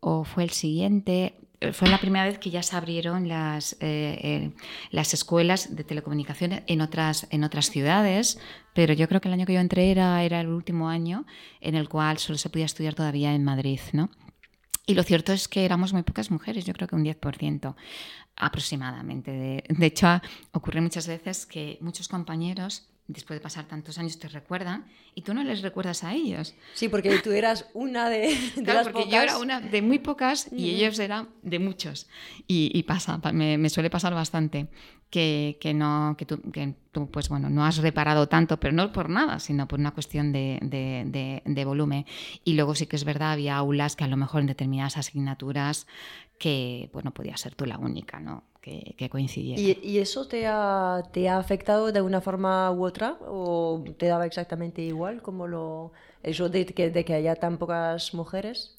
[0.00, 1.34] o fue el siguiente,
[1.72, 4.50] fue la primera vez que ya se abrieron las, eh, eh,
[4.90, 8.38] las escuelas de telecomunicaciones en otras, en otras ciudades,
[8.74, 11.26] pero yo creo que el año que yo entré era, era el último año
[11.60, 14.10] en el cual solo se podía estudiar todavía en Madrid, ¿no?
[14.86, 17.74] Y lo cierto es que éramos muy pocas mujeres, yo creo que un 10%
[18.36, 19.30] aproximadamente.
[19.30, 20.20] De, de hecho,
[20.52, 25.34] ocurre muchas veces que muchos compañeros después de pasar tantos años te recuerdan y tú
[25.34, 26.54] no les recuerdas a ellos.
[26.74, 29.12] Sí, porque tú eras una de, de claro, las porque pocas.
[29.12, 32.08] yo era una de muy pocas y ellos eran de muchos.
[32.46, 34.68] Y, y pasa, me, me, suele pasar bastante
[35.10, 38.90] que, que no, que tú, que tú, pues bueno, no has reparado tanto, pero no
[38.92, 42.06] por nada, sino por una cuestión de, de, de, de volumen.
[42.42, 45.86] Y luego sí que es verdad, había aulas que a lo mejor en determinadas asignaturas
[46.38, 48.44] que, bueno, podía ser tú la única, ¿no?
[48.64, 49.60] Que, que, coincidiera.
[49.60, 53.18] ¿Y, ¿Y, eso te ha, te ha afectado de una forma u otra?
[53.28, 58.14] ¿O te daba exactamente igual como lo, eso de que, de que haya tan pocas
[58.14, 58.74] mujeres?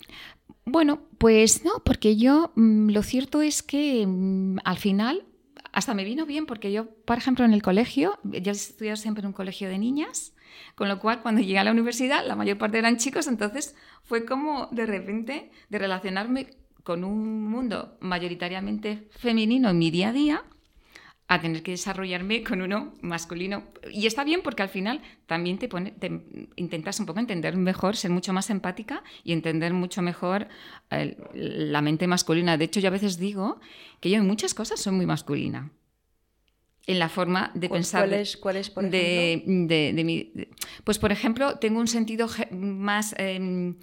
[0.66, 5.24] Bueno, pues no, porque yo mmm, lo cierto es que mmm, al final
[5.72, 9.22] hasta me vino bien porque yo, por ejemplo, en el colegio, yo he estudiado siempre
[9.22, 10.34] en un colegio de niñas,
[10.74, 14.26] con lo cual cuando llegué a la universidad la mayor parte eran chicos, entonces fue
[14.26, 16.48] como de repente de relacionarme
[16.86, 20.44] con un mundo mayoritariamente femenino en mi día a día
[21.28, 23.64] a tener que desarrollarme con uno masculino.
[23.92, 26.12] Y está bien porque al final también te, pone, te
[26.56, 30.48] intentas un poco entender mejor, ser mucho más empática y entender mucho mejor
[30.92, 32.56] el, la mente masculina.
[32.56, 33.60] De hecho, yo a veces digo
[34.00, 35.72] que yo en muchas cosas soy muy masculina.
[36.86, 38.08] En la forma de pensar.
[38.08, 39.00] ¿Cuál es, cuál es por ejemplo?
[39.00, 40.32] De, de, de mi,
[40.84, 43.16] pues, por ejemplo, tengo un sentido más.
[43.18, 43.74] Eh,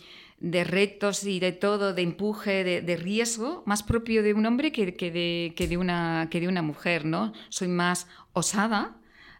[0.42, 4.72] de retos y de todo, de empuje, de, de riesgo, más propio de un hombre
[4.72, 7.33] que, que, de, que, de una, que de una mujer, ¿no?
[7.48, 8.96] Soy más osada,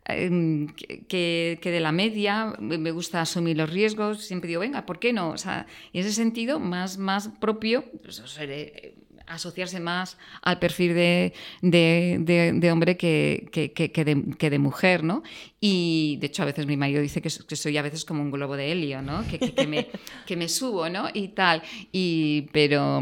[0.07, 0.69] eh,
[1.09, 5.13] que, que, de la media, me gusta asumir los riesgos, siempre digo, venga, ¿por qué
[5.13, 5.31] no?
[5.31, 8.95] O ese sentido, más, más propio, pues, seré,
[9.27, 14.59] asociarse más al perfil de, de, de, de hombre que, que, que, de, que de
[14.59, 15.23] mujer, ¿no?
[15.61, 18.57] Y de hecho a veces mi marido dice que, soy a veces como un globo
[18.57, 19.25] de helio, ¿no?
[19.27, 19.89] Que, me,
[20.27, 21.09] que me subo, ¿no?
[21.13, 21.63] Y tal.
[21.93, 23.01] Y, pero,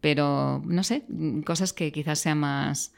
[0.00, 1.04] pero, no sé,
[1.44, 2.92] cosas que quizás sean más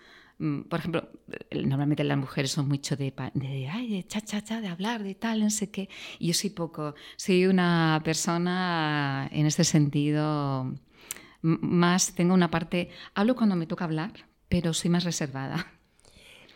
[0.69, 1.09] por ejemplo,
[1.53, 5.17] normalmente las mujeres son mucho de, de, ay, de cha, cha, cha, de hablar, de
[5.17, 5.89] tal, no sé qué.
[6.21, 6.95] Y yo soy poco.
[7.17, 10.73] Soy una persona en este sentido
[11.43, 14.13] más, tengo una parte, hablo cuando me toca hablar,
[14.49, 15.78] pero soy más reservada.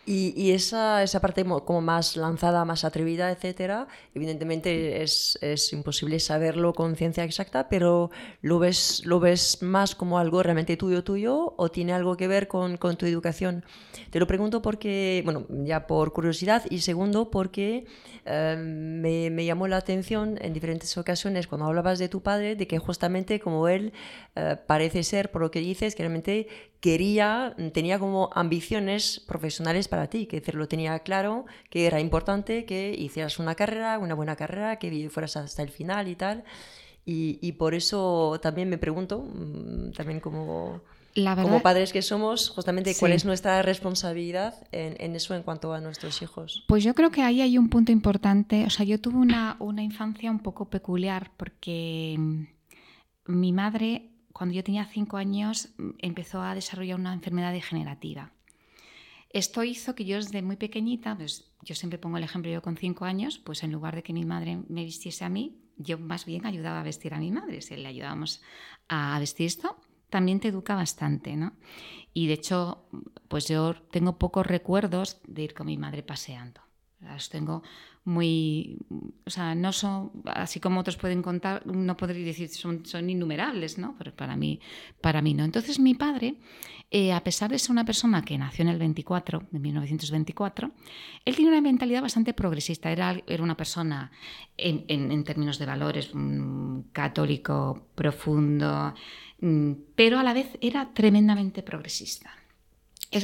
[0.05, 6.19] Y, y, esa, esa parte como más lanzada, más atrevida, etcétera, evidentemente es, es imposible
[6.19, 8.11] saberlo con ciencia exacta, pero
[8.41, 12.49] ¿lo ves, ¿lo ves más como algo realmente tuyo, tuyo o tiene algo que ver
[12.49, 13.63] con, con tu educación?
[14.09, 17.85] Te lo pregunto porque, bueno, ya por curiosidad y segundo porque
[18.25, 22.67] eh, me, me, llamó la atención en diferentes ocasiones cuando hablabas de tu padre, de
[22.67, 23.93] que justamente como él
[24.35, 26.47] eh, parece ser, por lo que dices, que realmente
[26.83, 32.65] quería, tenía como ambiciones profesionales para ti, que decir, lo tenía claro, que era importante
[32.65, 36.43] que hicieras una carrera, una buena carrera, que fueras hasta el final y tal.
[37.05, 39.25] Y, y por eso también me pregunto,
[39.95, 40.81] también como,
[41.15, 42.99] verdad, como padres que somos, justamente sí.
[42.99, 46.65] cuál es nuestra responsabilidad en, en, eso en cuanto a nuestros hijos.
[46.67, 48.65] Pues yo creo que ahí hay un punto importante.
[48.65, 52.19] O sea, yo tuve una, una infancia un poco peculiar porque
[53.25, 55.69] mi madre cuando yo tenía cinco años
[55.99, 58.33] empezó a desarrollar una enfermedad degenerativa.
[59.29, 62.77] Esto hizo que yo desde muy pequeñita, pues yo siempre pongo el ejemplo, yo con
[62.77, 66.25] cinco años, pues en lugar de que mi madre me vistiese a mí, yo más
[66.25, 68.41] bien ayudaba a vestir a mi madre, si le ayudábamos
[68.89, 69.77] a vestir esto,
[70.09, 71.53] también te educa bastante, ¿no?
[72.13, 72.85] Y de hecho,
[73.27, 76.61] pues yo tengo pocos recuerdos de ir con mi madre paseando.
[76.99, 77.63] Las tengo
[78.05, 78.77] muy,
[79.25, 83.77] o sea, no son, así como otros pueden contar, no podría decir, son, son innumerables,
[83.77, 83.95] ¿no?
[83.97, 84.59] Pero para mí,
[84.99, 85.45] para mí no.
[85.45, 86.35] Entonces mi padre,
[86.91, 90.71] eh, a pesar de ser una persona que nació en el 24, en 1924,
[91.23, 92.91] él tiene una mentalidad bastante progresista.
[92.91, 94.11] Era, era una persona,
[94.57, 96.11] en, en, términos de valores,
[96.91, 98.93] católico profundo,
[99.39, 102.42] mm, pero a la vez era tremendamente progresista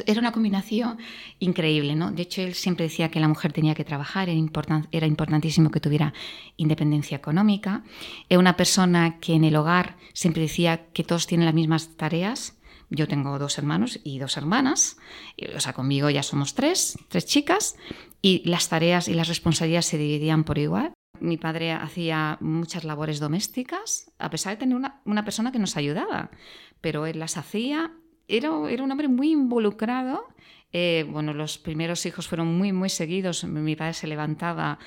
[0.05, 0.97] era una combinación
[1.39, 2.11] increíble, ¿no?
[2.11, 5.79] De hecho, él siempre decía que la mujer tenía que trabajar, era, era importantísimo que
[5.79, 6.13] tuviera
[6.57, 7.83] independencia económica.
[8.29, 12.57] Era una persona que en el hogar siempre decía que todos tienen las mismas tareas.
[12.89, 14.97] Yo tengo dos hermanos y dos hermanas,
[15.55, 17.75] o sea, conmigo ya somos tres, tres chicas,
[18.21, 20.93] y las tareas y las responsabilidades se dividían por igual.
[21.19, 25.77] Mi padre hacía muchas labores domésticas, a pesar de tener una, una persona que nos
[25.77, 26.31] ayudaba,
[26.81, 27.91] pero él las hacía
[28.29, 30.27] era, un hombre muy involucrado.
[30.71, 33.43] Eh, bueno, los primeros hijos fueron muy, muy seguidos.
[33.43, 34.77] Mi padre se levantaba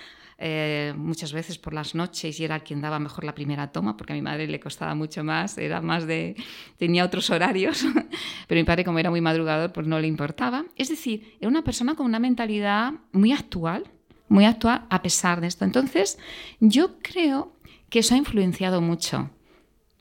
[0.45, 4.12] eh, muchas veces por las noches y era quien daba mejor la primera toma, porque
[4.12, 6.34] a mi madre le costaba mucho más, era más de,
[6.78, 7.84] tenía otros horarios,
[8.49, 10.64] pero mi padre como era muy madrugador, pues no le importaba.
[10.76, 13.84] Es decir, era una persona con una mentalidad muy actual,
[14.28, 15.64] muy actual a pesar de esto.
[15.64, 16.18] Entonces,
[16.59, 17.53] yo creo
[17.88, 19.30] que eso ha influenciado mucho.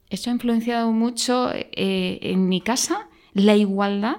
[0.09, 4.17] Eso ha influenciado mucho eh, en mi casa la igualdad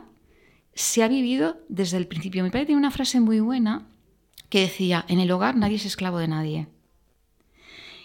[0.74, 2.42] se ha vivido desde el principio.
[2.42, 3.86] Mi padre tiene una frase muy buena
[4.48, 6.68] que decía, en el hogar nadie es esclavo de nadie.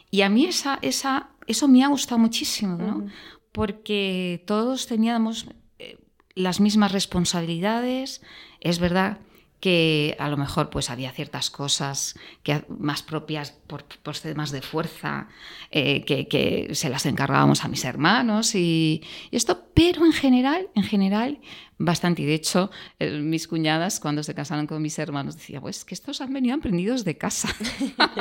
[0.09, 3.07] Y a mí esa, esa, eso me ha gustado muchísimo, ¿no?
[3.51, 5.47] porque todos teníamos
[5.79, 5.97] eh,
[6.35, 8.21] las mismas responsabilidades.
[8.61, 9.17] Es verdad
[9.59, 14.61] que a lo mejor pues había ciertas cosas que más propias por, por temas de
[14.61, 15.27] fuerza
[15.71, 19.01] eh, que, se las encargábamos a mis hermanos y,
[19.31, 21.39] esto pero en general en general
[21.77, 22.23] bastante.
[22.23, 25.93] Y de hecho eh, mis cuñadas cuando se casaron con mis hermanos decían pues que
[25.93, 27.49] estos han venido aprendidos de casa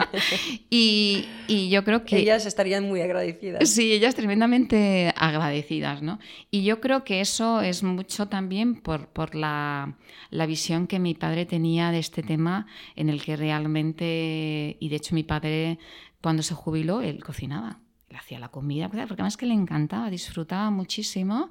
[0.70, 3.66] y, y, yo creo que ellas estarían muy agradecidas.
[3.70, 6.18] Sí ellas tremendamente agradecidas no
[6.50, 9.96] y yo creo que eso es mucho también por, por la,
[10.28, 14.96] la visión que mi padre tenía de este tema en el que realmente, y de
[14.96, 15.78] hecho mi padre
[16.20, 17.78] cuando se jubiló, él cocinaba,
[18.08, 21.50] le hacía la comida, porque además que le encantaba, disfrutaba muchísimo.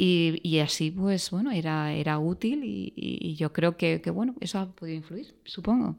[0.00, 4.96] Y, así, pues bueno, era, era útil y, yo creo que, bueno, eso ha podido
[4.96, 5.96] influir, supongo.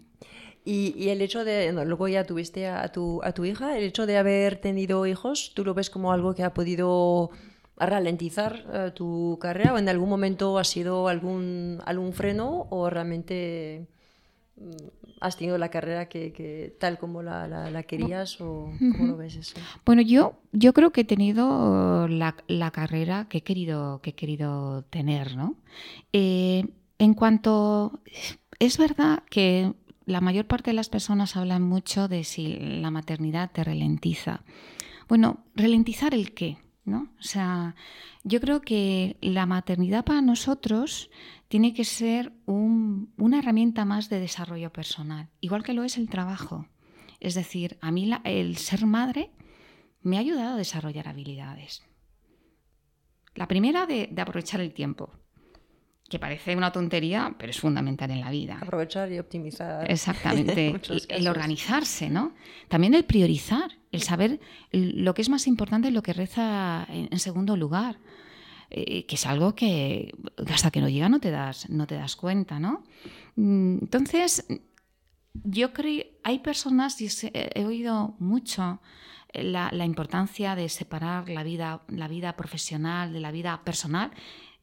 [0.63, 4.17] Y, el hecho de, luego ya tuviste a tu, a tu hija, el hecho de
[4.17, 7.31] haber tenido hijos, ¿tú lo ves como algo que ha podido
[7.79, 12.89] a ralentizar eh, tu carrera o en algún momento ha sido algún, algún freno o
[12.89, 13.87] realmente
[14.57, 19.35] mm, has tenido la carrera que, tal como la, la, querías o cómo lo ves
[19.35, 19.59] eso?
[19.85, 24.15] Bueno, yo, yo creo que he tenido la, la carrera que he querido, que he
[24.15, 25.55] querido tener, ¿no?
[26.13, 26.65] Eh,
[26.97, 27.99] en cuanto...
[28.59, 29.73] Es verdad que
[30.05, 34.41] la mayor parte de las personas hablan mucho de si la maternidad te ralentiza.
[35.07, 36.57] Bueno, ¿ralentizar el qué?
[36.89, 37.09] ¿no?
[37.19, 37.75] O sea,
[38.23, 41.09] yo creo que la maternidad para nosotros
[41.49, 46.67] tiene que ser una herramienta más de desarrollo personal, igual que lo es el trabajo.
[47.19, 49.31] Es decir, a mí el ser madre
[50.01, 51.83] me ha ayudado a desarrollar habilidades.
[53.35, 55.11] La primera de aprovechar el tiempo
[56.09, 58.57] que parece una tontería, pero es fundamental en la vida.
[58.59, 59.89] Aprovechar y optimizar.
[59.89, 60.81] Exactamente.
[61.09, 62.33] el organizarse, ¿no?
[62.67, 64.39] También el priorizar, el saber
[64.71, 67.97] lo que es más importante y lo que reza en, segundo lugar.
[68.71, 70.13] Eh, que es algo que
[70.53, 72.83] hasta que no llega no te das, no te das cuenta, ¿no?
[73.35, 74.45] Mm, entonces,
[75.33, 78.79] yo creo, hay personas, y he oído mucho
[79.33, 84.11] la, la, importancia de separar la vida, la vida profesional de la vida personal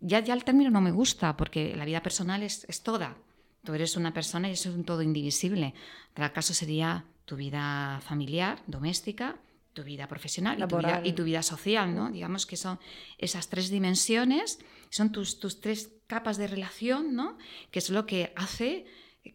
[0.01, 3.17] ya, ya el término no me gusta porque la vida personal es, es toda.
[3.65, 5.75] Tú eres una persona y eso es un todo indivisible.
[6.15, 9.37] Tal caso sería tu vida familiar, doméstica,
[9.77, 12.11] tu vida profesional y tu vida, y tu vida, social, ¿no?
[12.11, 12.81] Digamos que son
[13.19, 14.59] esas tres dimensiones,
[14.89, 17.37] son tus, tus tres capas de relación, ¿no?
[17.71, 18.87] Que es lo que hace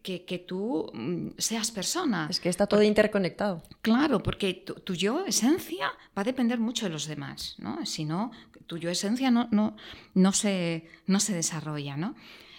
[0.02, 2.26] que, que, tú mm, seas persona.
[2.28, 3.62] Es que está todo interconectado.
[3.82, 7.86] Claro, porque tu, tu, yo, esencia, va a depender mucho de los demás, ¿no?
[7.86, 8.32] Si no,
[8.66, 9.76] tu yo, esencia no, no,
[10.14, 12.16] no, se, no se desarrolla, ¿no?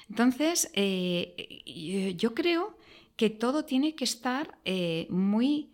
[0.10, 2.78] Entonces, eh, yo creo
[3.18, 5.73] que todo tiene que estar eh, muy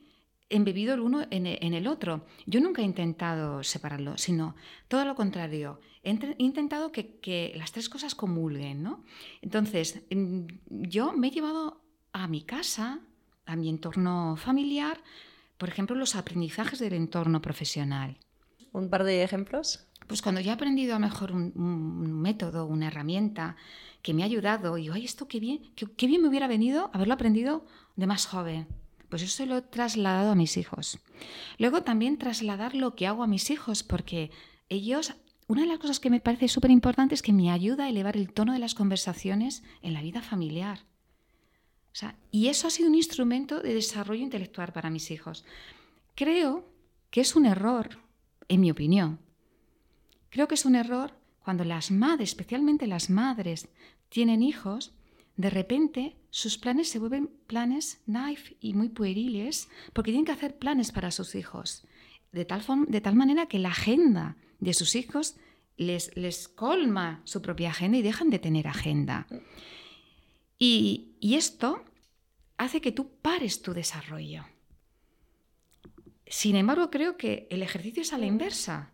[0.49, 2.25] embebido el uno en el, otro.
[2.45, 4.55] Yo nunca he intentado separarlo, sino
[4.87, 5.79] todo lo contrario.
[6.03, 9.03] He intentado que, las tres cosas comulguen, ¿no?
[9.41, 11.81] Entonces, mm, yo me he llevado
[12.13, 12.99] a mi casa,
[13.45, 15.01] a mi entorno familiar,
[15.57, 18.17] por ejemplo, los aprendizajes del entorno profesional.
[18.71, 19.87] ¿Un par de ejemplos?
[20.07, 23.55] Pues cuando ya he aprendido a mejor un, método, una herramienta
[24.01, 27.13] que me ha ayudado, y ay, esto qué bien, qué, bien me hubiera venido haberlo
[27.13, 28.67] aprendido de más joven.
[29.09, 30.99] Pues eso lo he trasladado a mis hijos.
[31.57, 34.31] Luego también trasladar lo que hago a mis hijos, porque
[34.69, 35.15] ellos,
[35.47, 38.15] una de las cosas que me parece súper importante es que me ayuda a elevar
[38.15, 40.85] el tono de las conversaciones en la vida familiar.
[42.31, 45.43] y eso ha sido un instrumento de desarrollo intelectual para mis hijos.
[46.15, 46.69] Creo
[47.09, 47.99] que es un error,
[48.47, 49.19] en mi opinión.
[50.29, 53.69] Creo que es un error cuando las madres, especialmente las madres,
[54.09, 54.93] tienen hijos,
[55.35, 60.57] de repente sus planes se vuelven planes naif y muy pueriles porque tienen que hacer
[60.57, 61.85] planes para sus hijos.
[62.31, 65.35] De tal, de tal manera que la agenda de sus hijos
[65.77, 69.27] les, les colma su propia agenda y dejan de tener agenda.
[70.59, 71.83] Y, y esto
[72.57, 74.45] hace que tú pares tu desarrollo.
[76.27, 78.91] Sin embargo, creo que el ejercicio es a la inversa.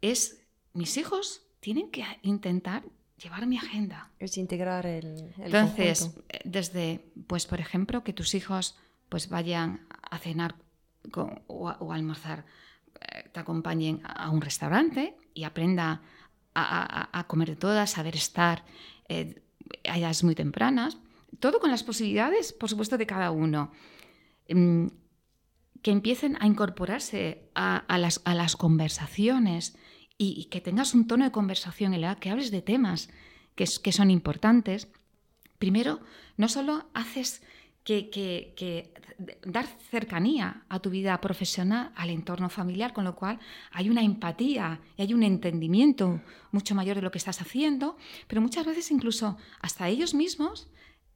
[0.00, 0.40] Es,
[0.72, 2.84] mis hijos tienen que intentar
[3.22, 4.10] llevar mi agenda.
[4.18, 6.10] Es integrar el, Entonces,
[6.44, 8.76] desde, pues, por ejemplo, que tus hijos
[9.08, 10.54] pues vayan a cenar
[11.46, 12.46] o, a, almorzar,
[13.00, 16.02] eh, te acompañen a un restaurante y aprenda
[16.54, 18.64] a, comer de todas, saber estar
[19.08, 19.42] eh,
[19.88, 20.98] a edades muy tempranas.
[21.40, 23.72] Todo con las posibilidades, por supuesto, de cada uno.
[24.48, 24.88] Mm,
[25.82, 29.76] que empiecen a incorporarse a, las, conversaciones
[30.22, 33.10] y, que tengas un tono de conversación en el que hables de temas
[33.54, 34.88] que, son importantes,
[35.58, 36.00] primero,
[36.36, 37.42] no solo haces
[37.84, 38.94] que,
[39.44, 43.40] dar cercanía a tu vida profesional, al entorno familiar, con lo cual
[43.72, 46.20] hay una empatía y hay un entendimiento
[46.50, 47.96] mucho mayor de lo que estás haciendo,
[48.28, 50.68] pero muchas veces incluso hasta ellos mismos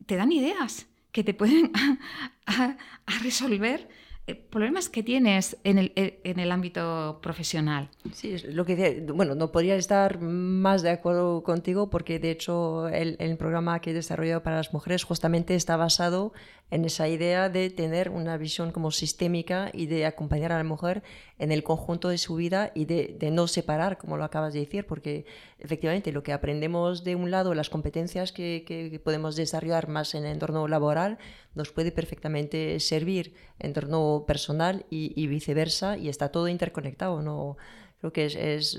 [0.07, 1.73] te dan ideas que te pueden
[2.47, 2.77] a
[3.23, 3.89] resolver
[4.35, 7.91] problemas que tienes en el, eh, en el ámbito profesional.
[8.13, 13.17] Sí, lo que bueno, no podría estar más de acuerdo contigo porque de hecho el,
[13.21, 16.33] el programa que he desarrollado para las mujeres justamente está basado
[16.71, 21.05] en esa idea de tener una visión como sistémica y de acompañar a la mujer
[21.39, 24.85] en el conjunto de su vida y de, no separar, como lo acabas de decir,
[24.87, 25.27] porque
[25.61, 30.25] efectivamente lo que aprendemos de un lado, las competencias que, que podemos desarrollar más en
[30.25, 31.19] el entorno laboral,
[31.55, 37.23] nos puede perfectamente servir en entorno personal y, viceversa, y está todo interconectado.
[37.23, 37.57] ¿no?
[38.01, 38.79] Creo que es, es,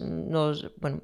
[0.77, 1.01] bueno,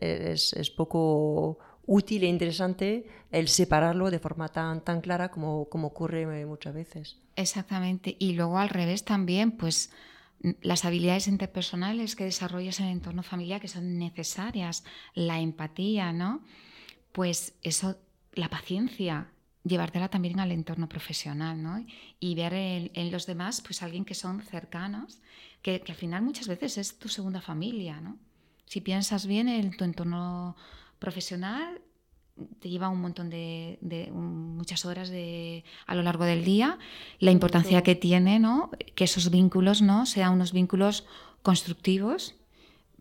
[0.00, 1.58] es, es poco
[1.88, 7.16] útil e interesante el separarlo de forma tan, tan clara como, como ocurre muchas veces.
[7.34, 8.14] Exactamente.
[8.18, 9.90] Y luego al revés también, pues
[10.60, 14.84] las habilidades interpersonales que desarrollas en el entorno familiar que son necesarias,
[15.14, 16.42] la empatía, ¿no?
[17.12, 17.96] Pues eso,
[18.34, 19.32] la paciencia,
[19.64, 21.84] llevártela también al entorno profesional, ¿no?
[22.20, 25.20] Y ver en, los demás, pues alguien que son cercanos,
[25.62, 28.18] que, que, al final muchas veces es tu segunda familia, ¿no?
[28.66, 30.54] Si piensas bien en tu entorno
[30.98, 31.80] profesional
[32.60, 33.78] te lleva un montón de,
[34.12, 36.78] muchas horas de, a lo largo del día,
[37.18, 38.70] la importancia que tiene ¿no?
[38.94, 40.06] que esos vínculos ¿no?
[40.06, 41.06] sean unos vínculos
[41.42, 42.34] constructivos,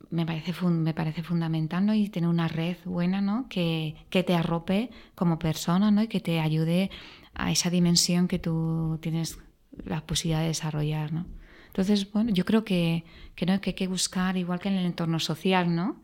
[0.09, 1.93] me parece, me parece fundamental ¿no?
[1.93, 3.47] y tener una red buena ¿no?
[3.49, 6.03] que, que, te arrope como persona ¿no?
[6.03, 6.89] y que te ayude
[7.33, 9.37] a esa dimensión que tú tienes
[9.85, 11.13] la posibilidad de desarrollar.
[11.13, 11.25] ¿no?
[11.67, 13.03] Entonces, bueno, yo creo que,
[13.35, 13.59] que, ¿no?
[13.61, 16.01] que hay que buscar, igual que en el entorno social, ¿no?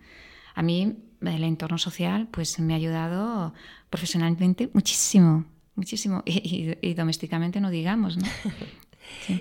[0.56, 3.54] a mí el entorno social pues me ha ayudado
[3.90, 5.46] profesionalmente muchísimo,
[5.76, 6.24] muchísimo.
[6.26, 8.26] Y, domésticamente no digamos, ¿no?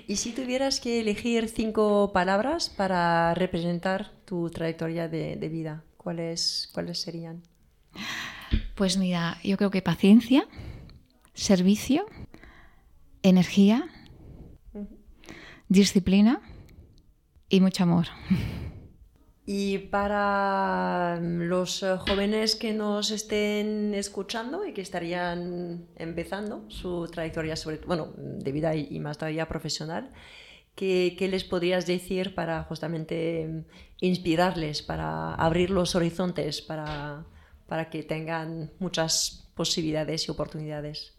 [0.07, 6.99] Y si tuvieras que elegir cinco palabras para representar tu trayectoria de, vida, ¿cuáles, ¿cuáles
[6.99, 7.41] serían?
[8.75, 10.47] Pues mira, yo creo que paciencia,
[11.33, 12.05] servicio,
[13.23, 13.87] energía,
[15.69, 16.41] disciplina
[17.49, 18.07] y mucho amor.
[19.45, 27.07] Y para mm, los eh, jóvenes que nos estén escuchando y que estarían empezando su
[27.07, 30.11] trayectoria sobre, bueno, de vida y, más todavía profesional,
[30.75, 33.65] ¿qué, ¿qué, les podrías decir para justamente mm,
[33.99, 37.25] inspirarles, para abrir los horizontes, para,
[37.67, 41.15] para que tengan muchas posibilidades y oportunidades?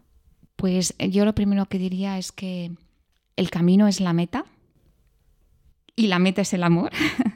[0.56, 2.72] Pues eh, yo lo primero que diría es que
[3.36, 4.46] el camino es la meta
[5.94, 6.90] y la meta es el amor.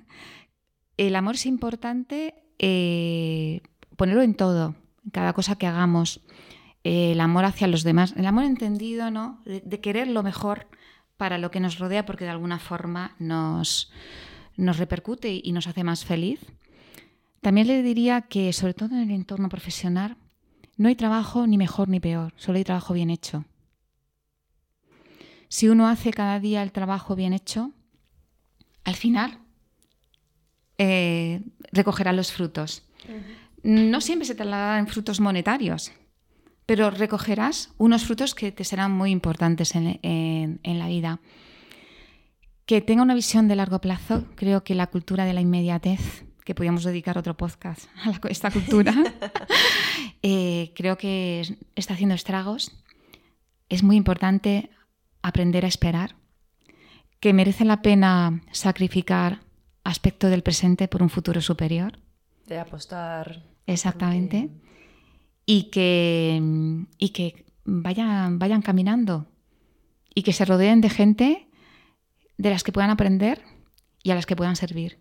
[0.98, 3.62] el amor es importante eh,
[3.96, 4.74] ponerlo en todo,
[5.04, 6.20] en cada cosa que hagamos.
[6.84, 9.40] el amor hacia los demás, el amor entendido, ¿no?
[9.44, 10.68] De, querer lo mejor
[11.16, 13.90] para lo que nos rodea, porque de alguna forma nos,
[14.56, 16.40] nos repercute y nos hace más feliz.
[17.40, 20.16] También le diría que, sobre todo en el entorno profesional,
[20.76, 23.44] no hay trabajo ni mejor ni peor, solo hay trabajo bien hecho.
[25.48, 27.72] Si uno hace cada día el trabajo bien hecho,
[28.84, 29.40] al final
[30.78, 32.84] eh, recogerá los frutos.
[33.62, 35.92] No siempre se te en frutos monetarios,
[36.66, 41.20] pero recogerás unos frutos que te serán muy importantes en, la vida.
[42.64, 46.54] Que tenga una visión de largo plazo, creo que la cultura de la inmediatez, que
[46.54, 48.94] podríamos dedicar otro podcast a esta cultura,
[50.22, 52.84] eh, creo que está haciendo estragos.
[53.68, 54.70] Es muy importante
[55.22, 56.14] aprender a esperar,
[57.18, 59.40] que merece la pena sacrificar
[59.88, 61.98] aspecto del presente por un futuro superior.
[62.46, 63.42] De apostar.
[63.66, 64.50] Exactamente.
[65.46, 66.40] Y que,
[66.98, 69.26] y que vayan, vayan caminando
[70.14, 71.48] y que se rodeen de gente
[72.36, 73.42] de las que puedan aprender
[74.02, 74.98] y a las que puedan servir.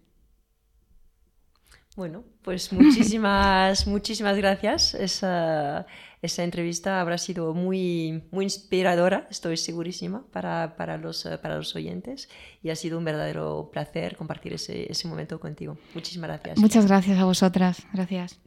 [1.97, 4.93] Bueno, pues muchísimas, muchísimas gracias.
[4.93, 5.87] Esa,
[6.21, 12.29] esa, entrevista habrá sido muy, muy inspiradora, estoy segurísima, para, para, los, para los oyentes.
[12.61, 15.79] Y ha sido un verdadero placer compartir ese, ese momento contigo.
[15.95, 16.59] Muchísimas gracias.
[16.59, 17.87] Muchas gracias a vosotras.
[17.91, 18.39] Gracias.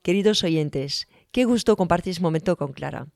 [0.00, 3.08] Queridos oyentes, qué gusto compartir este momento con Clara.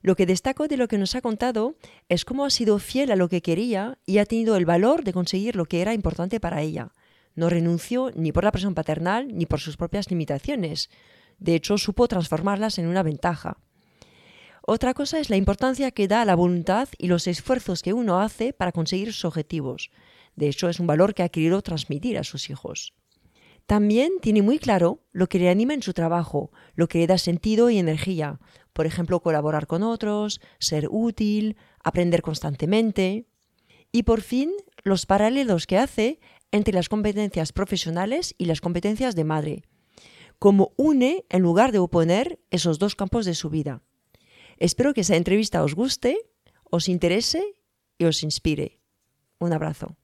[0.00, 1.76] Lo que destaco de lo que nos ha contado
[2.08, 5.12] es cómo ha sido fiel a lo que quería y ha tenido el valor de
[5.12, 6.92] conseguir lo que era importante para ella
[7.34, 10.90] no renunció ni por la presión paternal ni por sus propias limitaciones.
[11.38, 13.58] De hecho, supo transformarlas en una ventaja.
[14.64, 18.20] Otra cosa es la importancia que da a la voluntad y los esfuerzos que uno
[18.20, 19.90] hace para conseguir sus objetivos.
[20.36, 22.94] De hecho, es un valor que ha querido transmitir a sus hijos.
[23.66, 27.18] También tiene muy claro lo que le anima en su trabajo, lo que le da
[27.18, 28.38] sentido y energía.
[28.72, 33.26] Por ejemplo, colaborar con otros, ser útil, aprender constantemente.
[33.90, 34.52] Y por fin,
[34.84, 36.20] los paralelos que hace
[36.52, 39.62] entre las competencias profesionales y las competencias de madre,
[40.38, 43.82] como une en lugar de oponer esos dos campos de su vida.
[44.58, 46.18] Espero que esa entrevista os guste,
[46.70, 47.42] os interese
[47.98, 48.78] y os inspire.
[49.38, 49.96] Un abrazo.